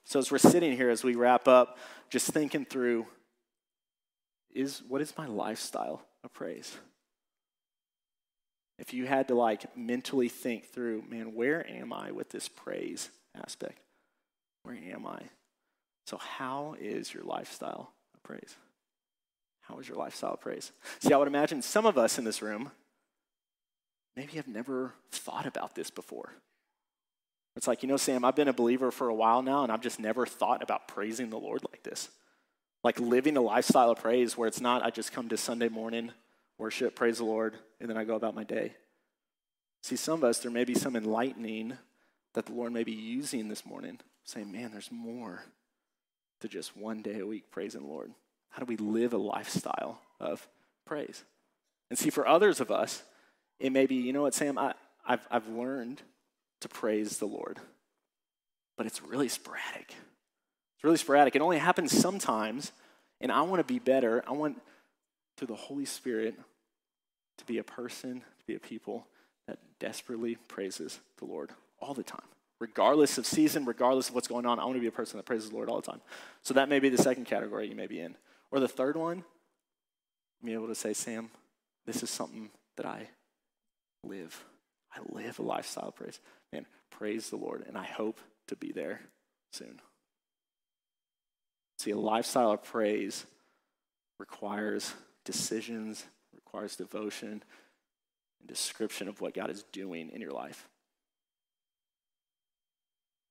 So 0.04 0.18
as 0.18 0.30
we're 0.30 0.38
sitting 0.38 0.76
here, 0.76 0.90
as 0.90 1.02
we 1.02 1.14
wrap 1.14 1.48
up, 1.48 1.78
just 2.10 2.30
thinking 2.30 2.64
through 2.64 3.06
is 4.54 4.82
what 4.86 5.00
is 5.00 5.14
my 5.16 5.26
lifestyle 5.26 6.02
of 6.22 6.32
praise? 6.32 6.76
If 8.78 8.92
you 8.92 9.06
had 9.06 9.28
to 9.28 9.34
like 9.34 9.76
mentally 9.76 10.28
think 10.28 10.66
through, 10.66 11.04
man, 11.08 11.34
where 11.34 11.68
am 11.68 11.92
I 11.92 12.10
with 12.10 12.30
this 12.30 12.48
praise 12.48 13.10
aspect? 13.34 13.78
Where 14.64 14.76
am 14.76 15.06
I? 15.06 15.22
So, 16.06 16.18
how 16.18 16.76
is 16.78 17.14
your 17.14 17.22
lifestyle 17.22 17.92
of 18.14 18.22
praise? 18.22 18.56
How 19.62 19.78
is 19.78 19.88
your 19.88 19.96
lifestyle 19.96 20.34
of 20.34 20.40
praise? 20.40 20.72
See, 20.98 21.12
I 21.12 21.16
would 21.16 21.28
imagine 21.28 21.62
some 21.62 21.86
of 21.86 21.96
us 21.96 22.18
in 22.18 22.24
this 22.24 22.42
room 22.42 22.70
maybe 24.16 24.32
have 24.32 24.48
never 24.48 24.92
thought 25.10 25.46
about 25.46 25.74
this 25.74 25.90
before. 25.90 26.32
It's 27.56 27.68
like, 27.68 27.82
you 27.82 27.88
know, 27.88 27.96
Sam, 27.96 28.24
I've 28.24 28.34
been 28.34 28.48
a 28.48 28.52
believer 28.52 28.90
for 28.90 29.08
a 29.08 29.14
while 29.14 29.42
now, 29.42 29.62
and 29.62 29.70
I've 29.70 29.80
just 29.80 30.00
never 30.00 30.26
thought 30.26 30.62
about 30.62 30.88
praising 30.88 31.30
the 31.30 31.38
Lord 31.38 31.62
like 31.70 31.82
this. 31.82 32.08
Like 32.82 32.98
living 32.98 33.36
a 33.36 33.40
lifestyle 33.40 33.90
of 33.90 34.00
praise 34.00 34.36
where 34.36 34.48
it's 34.48 34.60
not, 34.60 34.82
I 34.82 34.90
just 34.90 35.12
come 35.12 35.28
to 35.28 35.36
Sunday 35.36 35.68
morning, 35.68 36.10
worship, 36.58 36.96
praise 36.96 37.18
the 37.18 37.24
Lord, 37.24 37.56
and 37.80 37.88
then 37.88 37.96
I 37.96 38.04
go 38.04 38.16
about 38.16 38.34
my 38.34 38.44
day. 38.44 38.74
See, 39.82 39.96
some 39.96 40.20
of 40.20 40.24
us, 40.24 40.38
there 40.38 40.50
may 40.50 40.64
be 40.64 40.74
some 40.74 40.96
enlightening 40.96 41.78
that 42.34 42.46
the 42.46 42.52
Lord 42.52 42.72
may 42.72 42.84
be 42.84 42.92
using 42.92 43.48
this 43.48 43.64
morning, 43.64 44.00
saying, 44.24 44.50
man, 44.50 44.72
there's 44.72 44.90
more 44.90 45.44
to 46.40 46.48
just 46.48 46.76
one 46.76 47.02
day 47.02 47.20
a 47.20 47.26
week 47.26 47.50
praising 47.50 47.82
the 47.82 47.86
Lord. 47.86 48.10
How 48.50 48.60
do 48.60 48.66
we 48.66 48.76
live 48.76 49.12
a 49.12 49.18
lifestyle 49.18 50.00
of 50.20 50.46
praise? 50.84 51.22
And 51.90 51.98
see, 51.98 52.10
for 52.10 52.26
others 52.26 52.60
of 52.60 52.70
us, 52.70 53.02
it 53.60 53.70
may 53.70 53.86
be, 53.86 53.96
you 53.96 54.12
know 54.12 54.22
what, 54.22 54.34
Sam, 54.34 54.58
I, 54.58 54.74
I've, 55.06 55.26
I've 55.30 55.48
learned 55.48 56.02
to 56.60 56.68
praise 56.68 57.18
the 57.18 57.26
Lord. 57.26 57.58
But 58.76 58.86
it's 58.86 59.02
really 59.02 59.28
sporadic. 59.28 59.94
It's 60.76 60.84
really 60.84 60.96
sporadic. 60.96 61.36
It 61.36 61.42
only 61.42 61.58
happens 61.58 61.96
sometimes, 61.96 62.72
and 63.20 63.30
I 63.30 63.42
want 63.42 63.60
to 63.60 63.72
be 63.72 63.78
better. 63.78 64.24
I 64.26 64.32
want, 64.32 64.60
through 65.36 65.48
the 65.48 65.54
Holy 65.54 65.84
Spirit, 65.84 66.34
to 67.38 67.44
be 67.44 67.58
a 67.58 67.64
person, 67.64 68.20
to 68.20 68.46
be 68.46 68.54
a 68.54 68.60
people 68.60 69.06
that 69.46 69.58
desperately 69.78 70.36
praises 70.48 71.00
the 71.18 71.26
Lord 71.26 71.50
all 71.80 71.94
the 71.94 72.02
time. 72.02 72.26
Regardless 72.60 73.18
of 73.18 73.26
season, 73.26 73.64
regardless 73.64 74.08
of 74.08 74.14
what's 74.14 74.28
going 74.28 74.46
on, 74.46 74.58
I 74.58 74.64
want 74.64 74.76
to 74.76 74.80
be 74.80 74.86
a 74.86 74.92
person 74.92 75.18
that 75.18 75.26
praises 75.26 75.50
the 75.50 75.56
Lord 75.56 75.68
all 75.68 75.80
the 75.80 75.90
time. 75.90 76.00
So 76.42 76.54
that 76.54 76.68
may 76.68 76.78
be 76.78 76.88
the 76.88 77.02
second 77.02 77.26
category 77.26 77.68
you 77.68 77.74
may 77.74 77.86
be 77.86 78.00
in. 78.00 78.14
Or 78.50 78.60
the 78.60 78.68
third 78.68 78.96
one, 78.96 79.24
be 80.44 80.52
able 80.52 80.68
to 80.68 80.74
say, 80.74 80.92
Sam, 80.92 81.30
this 81.86 82.02
is 82.02 82.10
something 82.10 82.50
that 82.76 82.86
I 82.86 83.08
live. 84.04 84.44
I 84.94 85.00
live 85.12 85.38
a 85.38 85.42
lifestyle 85.42 85.88
of 85.88 85.96
praise. 85.96 86.20
Man, 86.54 86.66
praise 86.88 87.30
the 87.30 87.36
Lord, 87.36 87.64
and 87.66 87.76
I 87.76 87.84
hope 87.84 88.20
to 88.46 88.54
be 88.54 88.70
there 88.70 89.00
soon. 89.52 89.80
See, 91.80 91.90
a 91.90 91.98
lifestyle 91.98 92.52
of 92.52 92.62
praise 92.62 93.26
requires 94.20 94.94
decisions, 95.24 96.04
requires 96.32 96.76
devotion, 96.76 97.42
and 98.38 98.48
description 98.48 99.08
of 99.08 99.20
what 99.20 99.34
God 99.34 99.50
is 99.50 99.64
doing 99.72 100.10
in 100.10 100.20
your 100.20 100.30
life. 100.30 100.68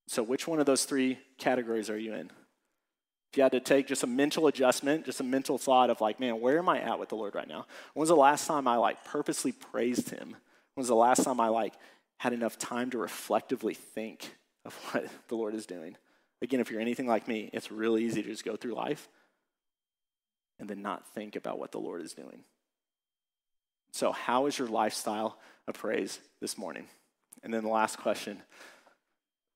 So, 0.10 0.22
which 0.22 0.46
one 0.46 0.60
of 0.60 0.66
those 0.66 0.84
three 0.84 1.18
categories 1.38 1.90
are 1.90 1.98
you 1.98 2.14
in? 2.14 2.30
If 3.32 3.38
you 3.38 3.44
had 3.44 3.54
to 3.54 3.62
take 3.62 3.88
just 3.88 4.04
a 4.04 4.08
mental 4.08 4.48
adjustment, 4.48 5.06
just 5.06 5.22
a 5.22 5.24
mental 5.24 5.58
thought 5.58 5.90
of 5.90 6.02
like, 6.02 6.20
man, 6.20 6.42
where 6.42 6.60
am 6.60 6.68
I 6.68 6.82
at 6.82 7.00
with 7.00 7.08
the 7.08 7.16
Lord 7.16 7.36
right 7.36 7.48
now? 7.48 7.66
When 7.94 8.02
was 8.02 8.10
the 8.10 8.18
last 8.18 8.48
time 8.48 8.68
I 8.68 8.76
like 8.76 9.06
purposely 9.06 9.54
praised 9.54 10.10
Him? 10.10 10.32
When 10.74 10.82
was 10.82 10.90
the 10.90 10.96
last 10.96 11.24
time 11.24 11.40
I 11.40 11.48
like 11.48 11.74
had 12.24 12.32
enough 12.32 12.58
time 12.58 12.90
to 12.90 12.98
reflectively 12.98 13.74
think 13.74 14.34
of 14.64 14.74
what 14.92 15.06
the 15.28 15.36
Lord 15.36 15.54
is 15.54 15.66
doing? 15.66 15.98
Again, 16.42 16.62
if 16.62 16.72
you're 16.72 16.80
anything 16.80 17.06
like 17.06 17.28
me, 17.28 17.50
it's 17.52 17.70
really 17.70 18.06
easy 18.06 18.24
to 18.24 18.30
just 18.30 18.46
go 18.46 18.56
through 18.56 18.76
life 18.76 19.10
and 20.58 20.70
then 20.70 20.82
not 20.82 21.06
think 21.14 21.36
about 21.36 21.60
what 21.60 21.74
the 21.74 21.80
Lord 21.80 22.02
is 22.02 22.14
doing. 22.14 22.46
So, 23.92 24.14
how 24.14 24.46
is 24.46 24.58
your 24.58 24.70
lifestyle 24.70 25.38
of 25.68 25.76
praise 25.76 26.20
this 26.40 26.58
morning? 26.58 26.88
And 27.44 27.54
then 27.54 27.64
the 27.64 27.70
last 27.70 27.98
question 28.00 28.42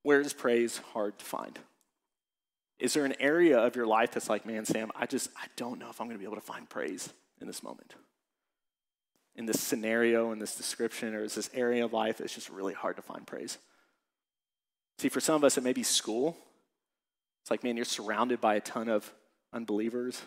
where 0.03 0.19
is 0.19 0.33
praise 0.33 0.81
hard 0.91 1.17
to 1.19 1.25
find? 1.25 1.57
Is 2.79 2.93
there 2.93 3.05
an 3.05 3.15
area 3.21 3.59
of 3.59 3.77
your 3.77 3.87
life 3.87 4.11
that's 4.11 4.29
like, 4.29 4.45
man, 4.45 4.65
Sam, 4.65 4.91
I 4.93 5.05
just, 5.05 5.29
I 5.37 5.47
don't 5.55 5.79
know 5.79 5.89
if 5.89 6.01
I'm 6.01 6.07
going 6.07 6.17
to 6.17 6.19
be 6.19 6.25
able 6.25 6.35
to 6.35 6.41
find 6.41 6.69
praise 6.69 7.13
in 7.39 7.47
this 7.47 7.63
moment? 7.63 7.95
In 9.37 9.45
this 9.45 9.61
scenario, 9.61 10.31
in 10.31 10.39
this 10.39 10.55
description, 10.55 11.13
or 11.13 11.23
is 11.23 11.35
this 11.35 11.49
area 11.53 11.85
of 11.85 11.93
life 11.93 12.19
it's 12.19 12.33
just 12.33 12.49
really 12.49 12.73
hard 12.73 12.95
to 12.95 13.01
find 13.01 13.25
praise? 13.25 13.57
See, 14.97 15.09
for 15.09 15.19
some 15.21 15.35
of 15.35 15.43
us, 15.43 15.57
it 15.57 15.63
may 15.63 15.73
be 15.73 15.83
school. 15.83 16.35
It's 17.43 17.51
like, 17.51 17.63
man, 17.63 17.75
you're 17.75 17.85
surrounded 17.85 18.41
by 18.41 18.55
a 18.55 18.59
ton 18.59 18.89
of 18.89 19.13
unbelievers. 19.53 20.21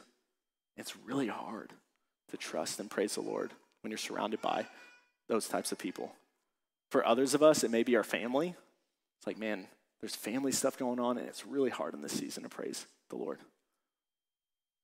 It's 0.76 0.96
really 1.04 1.26
hard 1.26 1.72
to 2.30 2.36
trust 2.36 2.78
and 2.78 2.88
praise 2.88 3.16
the 3.16 3.20
Lord 3.20 3.50
when 3.82 3.90
you're 3.90 3.98
surrounded 3.98 4.40
by 4.40 4.66
those 5.28 5.48
types 5.48 5.72
of 5.72 5.78
people. 5.78 6.12
For 6.90 7.04
others 7.04 7.34
of 7.34 7.42
us, 7.42 7.64
it 7.64 7.70
may 7.70 7.82
be 7.82 7.96
our 7.96 8.04
family. 8.04 8.54
It's 9.18 9.26
like, 9.26 9.38
man, 9.38 9.66
there's 10.00 10.16
family 10.16 10.52
stuff 10.52 10.78
going 10.78 10.98
on, 10.98 11.18
and 11.18 11.28
it's 11.28 11.46
really 11.46 11.70
hard 11.70 11.94
in 11.94 12.00
this 12.00 12.12
season 12.12 12.44
to 12.44 12.48
praise 12.48 12.86
the 13.10 13.16
Lord. 13.16 13.38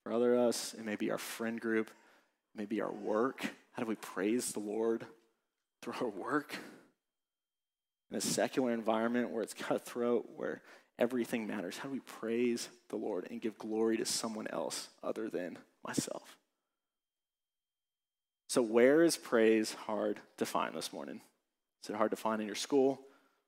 For 0.02 0.12
other 0.12 0.36
us, 0.36 0.74
it 0.74 0.84
may 0.84 0.96
be 0.96 1.10
our 1.10 1.18
friend 1.18 1.60
group, 1.60 1.88
it 1.88 2.58
may 2.58 2.66
be 2.66 2.80
our 2.80 2.92
work. 2.92 3.50
How 3.76 3.82
do 3.82 3.88
we 3.88 3.96
praise 3.96 4.52
the 4.52 4.60
Lord 4.60 5.04
through 5.82 5.94
our 6.00 6.08
work? 6.08 6.56
In 8.10 8.16
a 8.16 8.20
secular 8.22 8.72
environment 8.72 9.30
where 9.30 9.42
it's 9.42 9.52
cutthroat, 9.52 10.30
where 10.34 10.62
everything 10.98 11.46
matters, 11.46 11.76
how 11.76 11.88
do 11.88 11.94
we 11.94 12.00
praise 12.00 12.68
the 12.88 12.96
Lord 12.96 13.26
and 13.30 13.40
give 13.40 13.58
glory 13.58 13.98
to 13.98 14.06
someone 14.06 14.46
else 14.48 14.88
other 15.02 15.28
than 15.28 15.58
myself? 15.86 16.36
So, 18.48 18.62
where 18.62 19.02
is 19.02 19.18
praise 19.18 19.74
hard 19.74 20.20
to 20.38 20.46
find 20.46 20.74
this 20.74 20.92
morning? 20.92 21.20
Is 21.82 21.90
it 21.90 21.96
hard 21.96 22.12
to 22.12 22.16
find 22.16 22.40
in 22.40 22.46
your 22.46 22.56
school? 22.56 23.00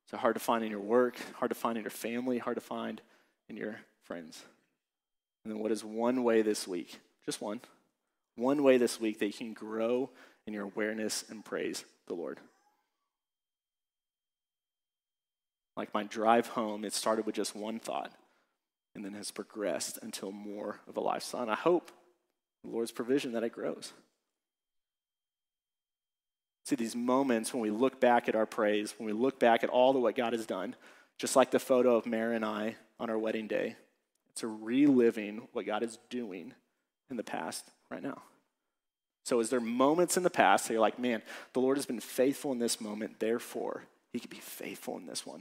Is 0.06 0.12
it 0.12 0.18
hard 0.18 0.34
to 0.34 0.40
find 0.40 0.62
in 0.62 0.70
your 0.70 0.80
work? 0.80 1.16
Hard 1.36 1.50
to 1.50 1.54
find 1.54 1.78
in 1.78 1.84
your 1.84 1.90
family? 1.90 2.36
Hard 2.38 2.56
to 2.56 2.60
find 2.60 3.00
in 3.48 3.56
your 3.56 3.78
friends? 4.02 4.42
And 5.44 5.54
then, 5.54 5.62
what 5.62 5.72
is 5.72 5.82
one 5.82 6.24
way 6.24 6.42
this 6.42 6.68
week? 6.68 6.98
Just 7.24 7.40
one. 7.40 7.60
One 8.38 8.62
way 8.62 8.78
this 8.78 9.00
week 9.00 9.18
that 9.18 9.26
you 9.26 9.32
can 9.32 9.52
grow 9.52 10.10
in 10.46 10.54
your 10.54 10.64
awareness 10.64 11.24
and 11.28 11.44
praise 11.44 11.84
the 12.06 12.14
Lord. 12.14 12.38
Like 15.76 15.92
my 15.92 16.04
drive 16.04 16.46
home, 16.46 16.84
it 16.84 16.92
started 16.92 17.26
with 17.26 17.34
just 17.34 17.56
one 17.56 17.80
thought 17.80 18.12
and 18.94 19.04
then 19.04 19.12
has 19.14 19.32
progressed 19.32 19.98
until 20.02 20.30
more 20.30 20.78
of 20.88 20.96
a 20.96 21.00
lifestyle. 21.00 21.42
And 21.42 21.50
I 21.50 21.56
hope 21.56 21.90
the 22.62 22.70
Lord's 22.70 22.92
provision 22.92 23.32
that 23.32 23.42
it 23.42 23.52
grows. 23.52 23.92
See, 26.64 26.76
these 26.76 26.94
moments 26.94 27.52
when 27.52 27.62
we 27.62 27.70
look 27.70 27.98
back 27.98 28.28
at 28.28 28.36
our 28.36 28.46
praise, 28.46 28.94
when 28.98 29.06
we 29.06 29.12
look 29.12 29.40
back 29.40 29.64
at 29.64 29.70
all 29.70 29.92
that 29.92 29.98
what 29.98 30.14
God 30.14 30.32
has 30.32 30.46
done, 30.46 30.76
just 31.18 31.34
like 31.34 31.50
the 31.50 31.58
photo 31.58 31.96
of 31.96 32.06
Mary 32.06 32.36
and 32.36 32.44
I 32.44 32.76
on 33.00 33.10
our 33.10 33.18
wedding 33.18 33.48
day, 33.48 33.74
it's 34.30 34.44
a 34.44 34.46
reliving 34.46 35.48
what 35.52 35.66
God 35.66 35.82
is 35.82 35.98
doing 36.08 36.54
in 37.10 37.16
the 37.16 37.22
past 37.22 37.64
right 37.90 38.02
now. 38.02 38.22
So, 39.24 39.40
is 39.40 39.50
there 39.50 39.60
moments 39.60 40.16
in 40.16 40.22
the 40.22 40.30
past 40.30 40.66
that 40.66 40.72
you're 40.72 40.80
like, 40.80 40.98
man, 40.98 41.22
the 41.52 41.60
Lord 41.60 41.76
has 41.76 41.86
been 41.86 42.00
faithful 42.00 42.52
in 42.52 42.58
this 42.58 42.80
moment, 42.80 43.20
therefore, 43.20 43.84
he 44.12 44.20
could 44.20 44.30
be 44.30 44.38
faithful 44.38 44.96
in 44.96 45.06
this 45.06 45.26
one? 45.26 45.40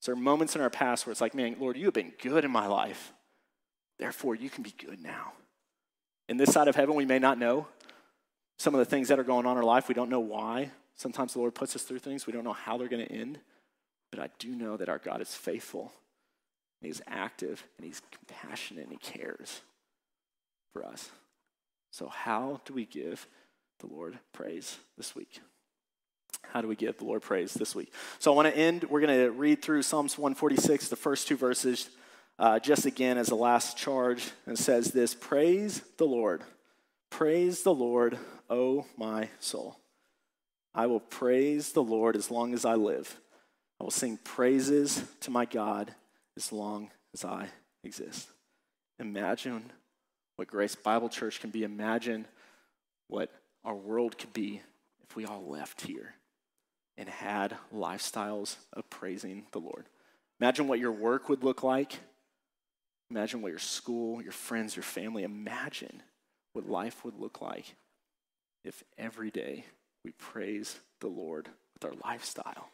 Is 0.00 0.06
there 0.06 0.16
moments 0.16 0.56
in 0.56 0.60
our 0.60 0.70
past 0.70 1.06
where 1.06 1.12
it's 1.12 1.20
like, 1.20 1.34
man, 1.34 1.56
Lord, 1.60 1.76
you 1.76 1.84
have 1.84 1.94
been 1.94 2.12
good 2.20 2.44
in 2.44 2.50
my 2.50 2.66
life, 2.66 3.12
therefore, 3.98 4.34
you 4.34 4.50
can 4.50 4.64
be 4.64 4.74
good 4.84 5.00
now? 5.00 5.32
In 6.28 6.36
this 6.36 6.52
side 6.52 6.66
of 6.66 6.74
heaven, 6.74 6.96
we 6.96 7.04
may 7.04 7.20
not 7.20 7.38
know, 7.38 7.68
some 8.58 8.74
of 8.74 8.78
the 8.78 8.84
things 8.84 9.08
that 9.08 9.18
are 9.18 9.24
going 9.24 9.46
on 9.46 9.52
in 9.52 9.58
our 9.58 9.64
life, 9.64 9.86
we 9.86 9.94
don't 9.94 10.10
know 10.10 10.20
why. 10.20 10.70
Sometimes 10.96 11.34
the 11.34 11.38
Lord 11.38 11.54
puts 11.54 11.76
us 11.76 11.82
through 11.82 11.98
things, 12.00 12.26
we 12.26 12.32
don't 12.32 12.44
know 12.44 12.54
how 12.54 12.76
they're 12.76 12.88
going 12.88 13.06
to 13.06 13.12
end. 13.12 13.38
But 14.10 14.20
I 14.20 14.30
do 14.38 14.54
know 14.54 14.76
that 14.76 14.88
our 14.88 14.98
God 14.98 15.20
is 15.20 15.34
faithful, 15.34 15.92
and 16.80 16.88
He's 16.88 17.02
active, 17.06 17.62
and 17.76 17.86
He's 17.86 18.02
compassionate, 18.10 18.88
and 18.88 18.92
He 18.92 18.98
cares 18.98 19.60
for 20.76 20.84
us. 20.84 21.10
So, 21.90 22.08
how 22.08 22.60
do 22.66 22.74
we 22.74 22.84
give 22.84 23.26
the 23.80 23.86
Lord 23.86 24.18
praise 24.34 24.76
this 24.98 25.14
week? 25.14 25.40
How 26.52 26.60
do 26.60 26.68
we 26.68 26.76
give 26.76 26.98
the 26.98 27.06
Lord 27.06 27.22
praise 27.22 27.54
this 27.54 27.74
week? 27.74 27.92
So, 28.18 28.30
I 28.30 28.36
want 28.36 28.48
to 28.48 28.56
end. 28.56 28.84
We're 28.84 29.00
going 29.00 29.18
to 29.18 29.30
read 29.30 29.62
through 29.62 29.82
Psalms 29.82 30.18
146, 30.18 30.88
the 30.88 30.96
first 30.96 31.28
two 31.28 31.36
verses, 31.36 31.88
uh, 32.38 32.58
just 32.58 32.84
again 32.84 33.16
as 33.16 33.30
a 33.30 33.34
last 33.34 33.78
charge. 33.78 34.30
And 34.44 34.58
says 34.58 34.92
this 34.92 35.14
Praise 35.14 35.80
the 35.96 36.04
Lord. 36.04 36.42
Praise 37.08 37.62
the 37.62 37.74
Lord, 37.74 38.18
O 38.50 38.84
my 38.98 39.30
soul. 39.40 39.78
I 40.74 40.88
will 40.88 41.00
praise 41.00 41.72
the 41.72 41.82
Lord 41.82 42.16
as 42.16 42.30
long 42.30 42.52
as 42.52 42.66
I 42.66 42.74
live. 42.74 43.18
I 43.80 43.84
will 43.84 43.90
sing 43.90 44.18
praises 44.22 45.02
to 45.20 45.30
my 45.30 45.46
God 45.46 45.94
as 46.36 46.52
long 46.52 46.90
as 47.14 47.24
I 47.24 47.48
exist. 47.82 48.28
Imagine 48.98 49.72
what 50.36 50.48
Grace 50.48 50.74
Bible 50.74 51.08
Church 51.08 51.40
can 51.40 51.50
be. 51.50 51.64
Imagine 51.64 52.26
what 53.08 53.30
our 53.64 53.74
world 53.74 54.18
could 54.18 54.32
be 54.32 54.60
if 55.02 55.16
we 55.16 55.24
all 55.24 55.44
left 55.46 55.82
here 55.82 56.14
and 56.96 57.08
had 57.08 57.56
lifestyles 57.74 58.56
of 58.72 58.88
praising 58.88 59.44
the 59.52 59.58
Lord. 59.58 59.86
Imagine 60.40 60.68
what 60.68 60.78
your 60.78 60.92
work 60.92 61.28
would 61.28 61.42
look 61.42 61.62
like. 61.62 61.98
Imagine 63.10 63.42
what 63.42 63.50
your 63.50 63.58
school, 63.58 64.22
your 64.22 64.32
friends, 64.32 64.76
your 64.76 64.82
family, 64.82 65.22
imagine 65.22 66.02
what 66.52 66.68
life 66.68 67.04
would 67.04 67.18
look 67.18 67.40
like 67.40 67.74
if 68.64 68.82
every 68.98 69.30
day 69.30 69.64
we 70.04 70.10
praise 70.12 70.80
the 71.00 71.06
Lord 71.06 71.48
with 71.74 71.84
our 71.84 71.94
lifestyle 72.04 72.70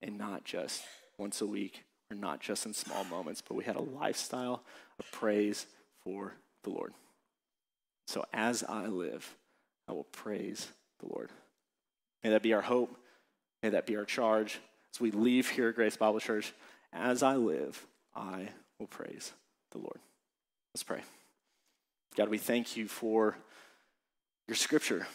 and 0.00 0.16
not 0.16 0.44
just 0.44 0.82
once 1.18 1.40
a 1.40 1.46
week 1.46 1.84
or 2.10 2.16
not 2.16 2.40
just 2.40 2.64
in 2.64 2.72
small 2.72 3.04
moments, 3.04 3.42
but 3.46 3.54
we 3.54 3.64
had 3.64 3.76
a 3.76 3.82
lifestyle 3.82 4.62
of 4.98 5.10
praise 5.10 5.66
for 6.04 6.34
the 6.66 6.72
Lord. 6.72 6.92
So 8.06 8.24
as 8.32 8.62
I 8.62 8.86
live, 8.86 9.36
I 9.88 9.92
will 9.92 10.04
praise 10.04 10.68
the 11.00 11.06
Lord. 11.06 11.30
May 12.22 12.30
that 12.30 12.42
be 12.42 12.52
our 12.52 12.60
hope. 12.60 12.94
May 13.62 13.70
that 13.70 13.86
be 13.86 13.96
our 13.96 14.04
charge. 14.04 14.58
As 14.94 15.00
we 15.00 15.10
leave 15.10 15.48
here 15.48 15.68
at 15.68 15.76
Grace 15.76 15.96
Bible 15.96 16.20
Church, 16.20 16.52
as 16.92 17.22
I 17.22 17.36
live, 17.36 17.86
I 18.14 18.48
will 18.78 18.86
praise 18.86 19.32
the 19.70 19.78
Lord. 19.78 19.98
Let's 20.74 20.82
pray. 20.82 21.00
God, 22.16 22.28
we 22.28 22.38
thank 22.38 22.76
you 22.76 22.88
for 22.88 23.36
your 24.48 24.56
scripture. 24.56 25.06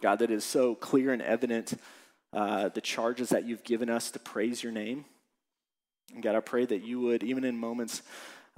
God, 0.00 0.20
that 0.20 0.30
is 0.30 0.44
so 0.44 0.74
clear 0.74 1.12
and 1.12 1.22
evident 1.22 1.74
uh, 2.32 2.68
the 2.68 2.80
charges 2.80 3.30
that 3.30 3.44
you've 3.44 3.64
given 3.64 3.88
us 3.88 4.10
to 4.10 4.18
praise 4.18 4.62
your 4.62 4.72
name. 4.72 5.04
And 6.14 6.22
God, 6.22 6.36
I 6.36 6.40
pray 6.40 6.64
that 6.66 6.82
you 6.82 7.00
would, 7.00 7.22
even 7.22 7.44
in 7.44 7.56
moments 7.56 8.02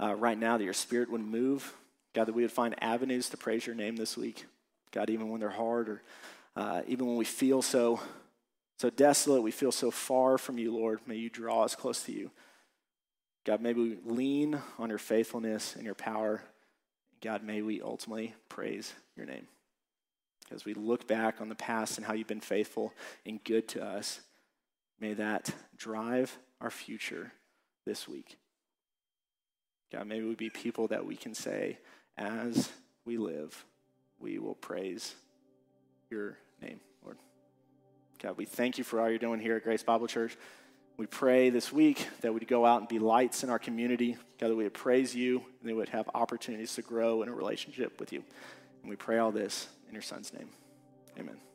uh, 0.01 0.15
right 0.15 0.37
now, 0.37 0.57
that 0.57 0.63
your 0.63 0.73
spirit 0.73 1.11
would 1.11 1.21
move. 1.21 1.73
God, 2.13 2.25
that 2.25 2.33
we 2.33 2.41
would 2.41 2.51
find 2.51 2.75
avenues 2.83 3.29
to 3.29 3.37
praise 3.37 3.65
your 3.65 3.75
name 3.75 3.95
this 3.95 4.17
week. 4.17 4.45
God, 4.91 5.09
even 5.09 5.29
when 5.29 5.39
they're 5.39 5.49
hard 5.49 5.87
or 5.87 6.01
uh, 6.55 6.81
even 6.87 7.05
when 7.05 7.15
we 7.15 7.25
feel 7.25 7.61
so, 7.61 8.01
so 8.77 8.89
desolate, 8.89 9.41
we 9.41 9.51
feel 9.51 9.71
so 9.71 9.91
far 9.91 10.37
from 10.37 10.57
you, 10.57 10.75
Lord, 10.75 10.99
may 11.05 11.15
you 11.15 11.29
draw 11.29 11.63
us 11.63 11.75
close 11.75 12.03
to 12.03 12.11
you. 12.11 12.31
God, 13.45 13.61
may 13.61 13.73
we 13.73 13.97
lean 14.05 14.59
on 14.77 14.89
your 14.89 14.99
faithfulness 14.99 15.75
and 15.75 15.85
your 15.85 15.95
power. 15.95 16.43
God, 17.21 17.43
may 17.43 17.61
we 17.61 17.81
ultimately 17.81 18.35
praise 18.49 18.93
your 19.15 19.25
name. 19.25 19.47
As 20.51 20.65
we 20.65 20.73
look 20.73 21.07
back 21.07 21.39
on 21.39 21.47
the 21.47 21.55
past 21.55 21.97
and 21.97 22.05
how 22.05 22.13
you've 22.13 22.27
been 22.27 22.41
faithful 22.41 22.93
and 23.25 23.41
good 23.43 23.67
to 23.69 23.83
us, 23.83 24.19
may 24.99 25.13
that 25.13 25.53
drive 25.77 26.37
our 26.59 26.69
future 26.69 27.31
this 27.85 28.07
week. 28.07 28.37
God, 29.91 30.07
may 30.07 30.21
we 30.21 30.35
be 30.35 30.49
people 30.49 30.87
that 30.87 31.05
we 31.05 31.15
can 31.15 31.33
say, 31.33 31.77
as 32.17 32.69
we 33.05 33.17
live, 33.17 33.65
we 34.19 34.39
will 34.39 34.55
praise 34.55 35.15
your 36.09 36.37
name, 36.61 36.79
Lord. 37.03 37.17
God, 38.21 38.37
we 38.37 38.45
thank 38.45 38.77
you 38.77 38.83
for 38.83 39.01
all 39.01 39.09
you're 39.09 39.17
doing 39.17 39.39
here 39.39 39.57
at 39.57 39.63
Grace 39.63 39.83
Bible 39.83 40.07
Church. 40.07 40.37
We 40.97 41.07
pray 41.07 41.49
this 41.49 41.73
week 41.73 42.07
that 42.21 42.33
we'd 42.33 42.47
go 42.47 42.65
out 42.65 42.79
and 42.79 42.87
be 42.87 42.99
lights 42.99 43.43
in 43.43 43.49
our 43.49 43.59
community. 43.59 44.17
God, 44.39 44.49
that 44.49 44.55
we 44.55 44.63
would 44.63 44.73
praise 44.73 45.15
you 45.15 45.37
and 45.37 45.69
that 45.69 45.73
we 45.73 45.73
would 45.73 45.89
have 45.89 46.09
opportunities 46.13 46.75
to 46.75 46.81
grow 46.81 47.23
in 47.23 47.29
a 47.29 47.33
relationship 47.33 47.99
with 47.99 48.13
you. 48.13 48.23
And 48.81 48.89
we 48.89 48.95
pray 48.95 49.17
all 49.17 49.31
this 49.31 49.67
in 49.87 49.93
your 49.93 50.03
son's 50.03 50.31
name. 50.33 50.49
Amen. 51.19 51.50